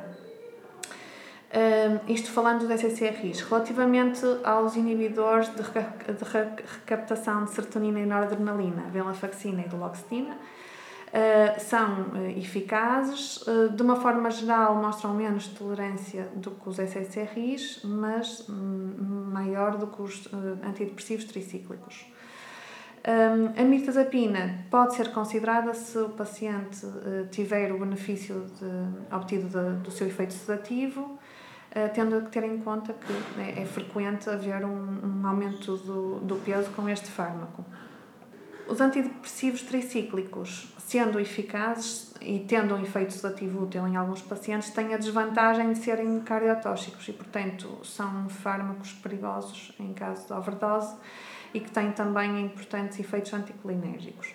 Uh, 1.50 2.00
isto 2.08 2.30
falando 2.30 2.68
dos 2.68 2.70
SSRIs. 2.80 3.42
Relativamente 3.42 4.22
aos 4.44 4.76
inibidores 4.76 5.50
de, 5.50 5.64
de 5.64 6.24
recaptação 6.32 7.46
de 7.46 7.52
serotonina 7.56 8.00
e 8.02 8.06
noradrenalina, 8.06 8.84
venlafaxina 8.92 9.64
e 9.64 9.68
duloxetina, 9.68 10.36
uh, 10.36 11.60
são 11.60 12.12
eficazes. 12.38 13.44
de 13.76 13.82
uma 13.82 13.96
forma 13.96 14.30
geral, 14.30 14.76
mostram 14.76 15.16
menos 15.16 15.48
tolerância 15.48 16.30
do 16.36 16.52
que 16.52 16.70
os 16.70 16.78
SSRIs, 16.78 17.82
mas 17.84 18.48
um, 18.48 19.32
maior 19.34 19.76
do 19.76 19.88
que 19.88 20.04
os 20.04 20.30
antidepressivos 20.64 21.26
tricíclicos. 21.26 22.13
Um, 23.06 23.62
a 23.62 23.66
mirtazapina 23.66 24.66
pode 24.72 24.96
ser 24.96 25.12
considerada 25.12 25.74
se 25.74 25.98
o 25.98 26.10
paciente 26.10 26.86
tiver 27.32 27.70
o 27.74 27.80
benefício 27.80 28.46
de, 28.58 29.14
obtido 29.14 29.48
de, 29.48 29.84
do 29.84 29.92
seu 29.92 30.08
efeito 30.08 30.32
sedativo, 30.32 31.20
eh, 31.76 31.90
tendo 31.90 32.22
que 32.22 32.32
ter 32.32 32.46
em 32.46 32.60
conta 32.60 32.94
que 32.94 33.42
é, 33.42 33.64
é 33.64 33.66
frequente 33.66 34.30
haver 34.30 34.64
um, 34.64 35.22
um 35.22 35.28
aumento 35.28 35.76
do, 35.76 36.20
do 36.20 36.36
peso 36.38 36.70
com 36.72 36.88
este 36.88 37.10
fármaco. 37.10 37.66
Os 38.68 38.80
antidepressivos 38.80 39.64
tricíclicos, 39.64 40.74
sendo 40.78 41.20
eficazes 41.20 42.14
e 42.22 42.40
tendo 42.40 42.74
um 42.74 42.82
efeito 42.82 43.12
sedativo 43.12 43.64
útil 43.64 43.86
em 43.86 43.98
alguns 43.98 44.22
pacientes, 44.22 44.70
têm 44.70 44.94
a 44.94 44.98
desvantagem 44.98 45.74
de 45.74 45.80
serem 45.80 46.22
cardiotóxicos 46.22 47.06
e, 47.10 47.12
portanto, 47.12 47.80
são 47.84 48.30
fármacos 48.30 48.94
perigosos 48.94 49.74
em 49.78 49.94
caso 49.94 50.28
de 50.28 50.32
overdose 50.32 50.96
e 51.54 51.60
que 51.60 51.72
têm 51.72 51.92
também 51.92 52.42
importantes 52.42 53.00
efeitos 53.00 53.34
anticolinérgicos. 53.34 54.34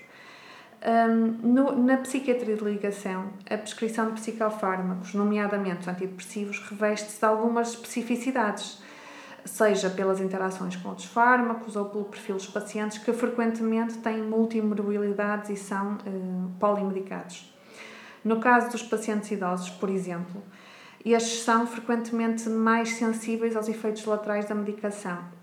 Um, 0.81 1.53
no, 1.53 1.77
na 1.77 1.97
psiquiatria 1.97 2.55
de 2.55 2.63
ligação, 2.63 3.33
a 3.51 3.59
prescrição 3.59 4.07
de 4.07 4.21
psicofármacos, 4.21 5.13
nomeadamente 5.13 5.91
antidepressivos, 5.91 6.61
reveste-se 6.61 7.19
de 7.19 7.25
algumas 7.25 7.71
especificidades, 7.71 8.81
seja 9.45 9.91
pelas 9.91 10.21
interações 10.21 10.77
com 10.77 10.91
outros 10.91 11.09
fármacos 11.09 11.75
ou 11.75 11.87
pelo 11.87 12.05
perfil 12.05 12.37
dos 12.37 12.47
pacientes 12.47 12.99
que 12.99 13.13
frequentemente 13.13 13.99
têm 13.99 14.23
multimorbilidades 14.23 15.51
e 15.51 15.57
são 15.57 15.95
uh, 15.95 16.51
polimedicados. 16.61 17.53
No 18.25 18.39
caso 18.39 18.71
dos 18.71 18.83
pacientes 18.83 19.31
idosos, 19.33 19.71
por 19.71 19.91
exemplo, 19.91 20.43
estes 21.05 21.41
são 21.41 21.67
frequentemente 21.67 22.49
mais 22.49 22.91
sensíveis 22.91 23.57
aos 23.57 23.69
efeitos 23.69 24.05
laterais 24.05 24.47
da 24.47 24.55
medicação 24.55 25.38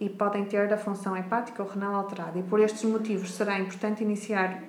e 0.00 0.08
podem 0.08 0.44
ter 0.44 0.72
a 0.72 0.78
função 0.78 1.16
hepática 1.16 1.62
ou 1.62 1.68
renal 1.68 1.94
alterada, 1.94 2.38
e 2.38 2.42
por 2.42 2.60
estes 2.60 2.84
motivos 2.84 3.34
será 3.34 3.58
importante 3.58 4.02
iniciar 4.02 4.62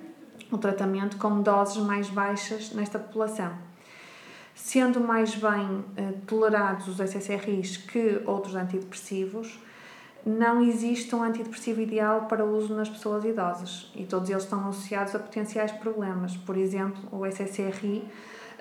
o 0.50 0.58
tratamento 0.58 1.16
com 1.16 1.40
doses 1.40 1.76
mais 1.78 2.08
baixas 2.08 2.72
nesta 2.72 2.98
população. 2.98 3.52
Sendo 4.54 5.00
mais 5.00 5.34
bem 5.34 5.84
eh, 5.96 6.12
tolerados 6.26 6.88
os 6.88 6.98
SSRIs 6.98 7.76
que 7.76 8.20
outros 8.26 8.54
antidepressivos, 8.54 9.58
não 10.24 10.60
existe 10.60 11.14
um 11.14 11.22
antidepressivo 11.22 11.80
ideal 11.80 12.22
para 12.22 12.44
uso 12.44 12.74
nas 12.74 12.88
pessoas 12.88 13.24
idosas 13.24 13.90
e 13.94 14.04
todos 14.04 14.28
eles 14.28 14.42
estão 14.42 14.68
associados 14.68 15.14
a 15.14 15.18
potenciais 15.18 15.72
problemas. 15.72 16.36
Por 16.36 16.56
exemplo, 16.56 17.00
o 17.10 17.24
SSRI, 17.24 18.04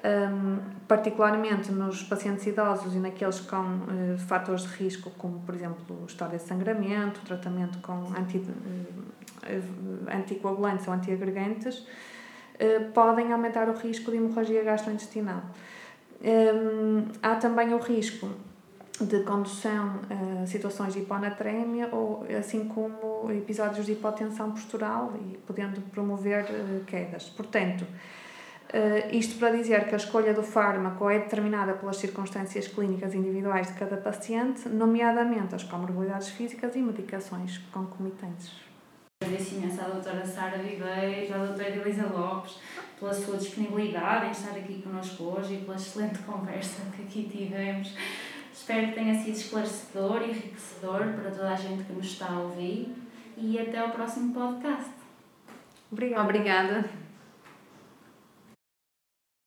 um, 0.04 0.60
particularmente 0.88 1.72
nos 1.72 2.04
pacientes 2.04 2.46
idosos 2.46 2.96
e 2.96 3.00
naqueles 3.00 3.40
com 3.42 3.58
uh, 3.58 4.18
fatores 4.18 4.64
de 4.64 4.70
risco, 4.70 5.12
como 5.12 5.40
por 5.42 5.56
exemplo 5.56 6.06
história 6.08 6.38
de 6.38 6.44
sangramento, 6.44 7.22
tratamento 7.22 7.80
com 7.80 8.08
anti, 8.18 8.38
uh, 8.38 10.14
anticoagulantes 10.14 10.88
ou 10.88 10.94
antiagregantes, 10.94 11.86
eh, 12.58 12.80
podem 12.94 13.32
aumentar 13.32 13.70
o 13.70 13.74
risco 13.74 14.12
de 14.12 14.18
hemorragia 14.18 14.62
gastrointestinal. 14.64 15.42
Ehm, 16.22 17.06
há 17.24 17.36
também 17.36 17.74
o 17.74 17.78
risco 17.78 18.30
de 19.00 19.24
condução 19.24 20.02
a 20.44 20.46
situações 20.46 20.94
de 20.94 21.00
hiponatrémia, 21.00 21.88
ou, 21.90 22.26
assim 22.38 22.68
como 22.68 23.32
episódios 23.32 23.86
de 23.86 23.94
hipotensão 23.94 24.52
postural 24.52 25.14
e 25.22 25.38
podendo 25.38 25.80
promover 25.90 26.46
quedas. 26.86 27.30
Portanto, 27.30 27.86
isto 29.12 29.40
para 29.40 29.56
dizer 29.56 29.88
que 29.88 29.96
a 29.96 29.98
escolha 29.98 30.34
do 30.34 30.44
fármaco 30.44 31.10
é 31.10 31.20
determinada 31.20 31.74
pelas 31.74 31.98
circunstâncias 31.98 32.68
clínicas 32.68 33.16
individuais 33.16 33.68
de 33.68 33.74
cada 33.74 33.98
paciente, 33.98 34.70
nomeadamente 34.70 35.56
as 35.56 35.64
comorbilidades 35.64 36.30
físicas 36.30 36.76
e 36.76 36.80
medicações 36.80 37.58
concomitantes. 37.72 38.52
Agradeço 39.22 39.56
imenso 39.56 39.82
à 39.82 39.86
doutora 39.86 40.26
Sara 40.26 40.60
Viveiros, 40.60 41.32
à 41.32 41.38
doutora 41.40 41.70
Elisa 41.70 42.06
Lopes, 42.08 42.58
pela 42.98 43.14
sua 43.14 43.38
disponibilidade 43.38 44.28
em 44.28 44.32
estar 44.32 44.52
aqui 44.52 44.82
connosco 44.82 45.24
hoje 45.24 45.56
e 45.56 45.58
pela 45.58 45.76
excelente 45.76 46.20
conversa 46.20 46.84
que 46.96 47.02
aqui 47.02 47.30
tivemos. 47.30 47.96
Espero 48.54 48.88
que 48.88 48.94
tenha 48.94 49.16
sido 49.16 49.36
esclarecedor 49.36 50.22
e 50.22 50.32
enriquecedor 50.32 51.14
para 51.14 51.32
toda 51.32 51.50
a 51.50 51.56
gente 51.56 51.84
que 51.84 51.94
nos 51.94 52.06
está 52.06 52.28
a 52.28 52.40
ouvir 52.40 52.94
e 53.36 53.60
até 53.60 53.80
ao 53.80 53.90
próximo 53.90 54.34
podcast. 54.34 54.92
Obrigada. 55.92 56.24
Obrigada. 56.24 57.09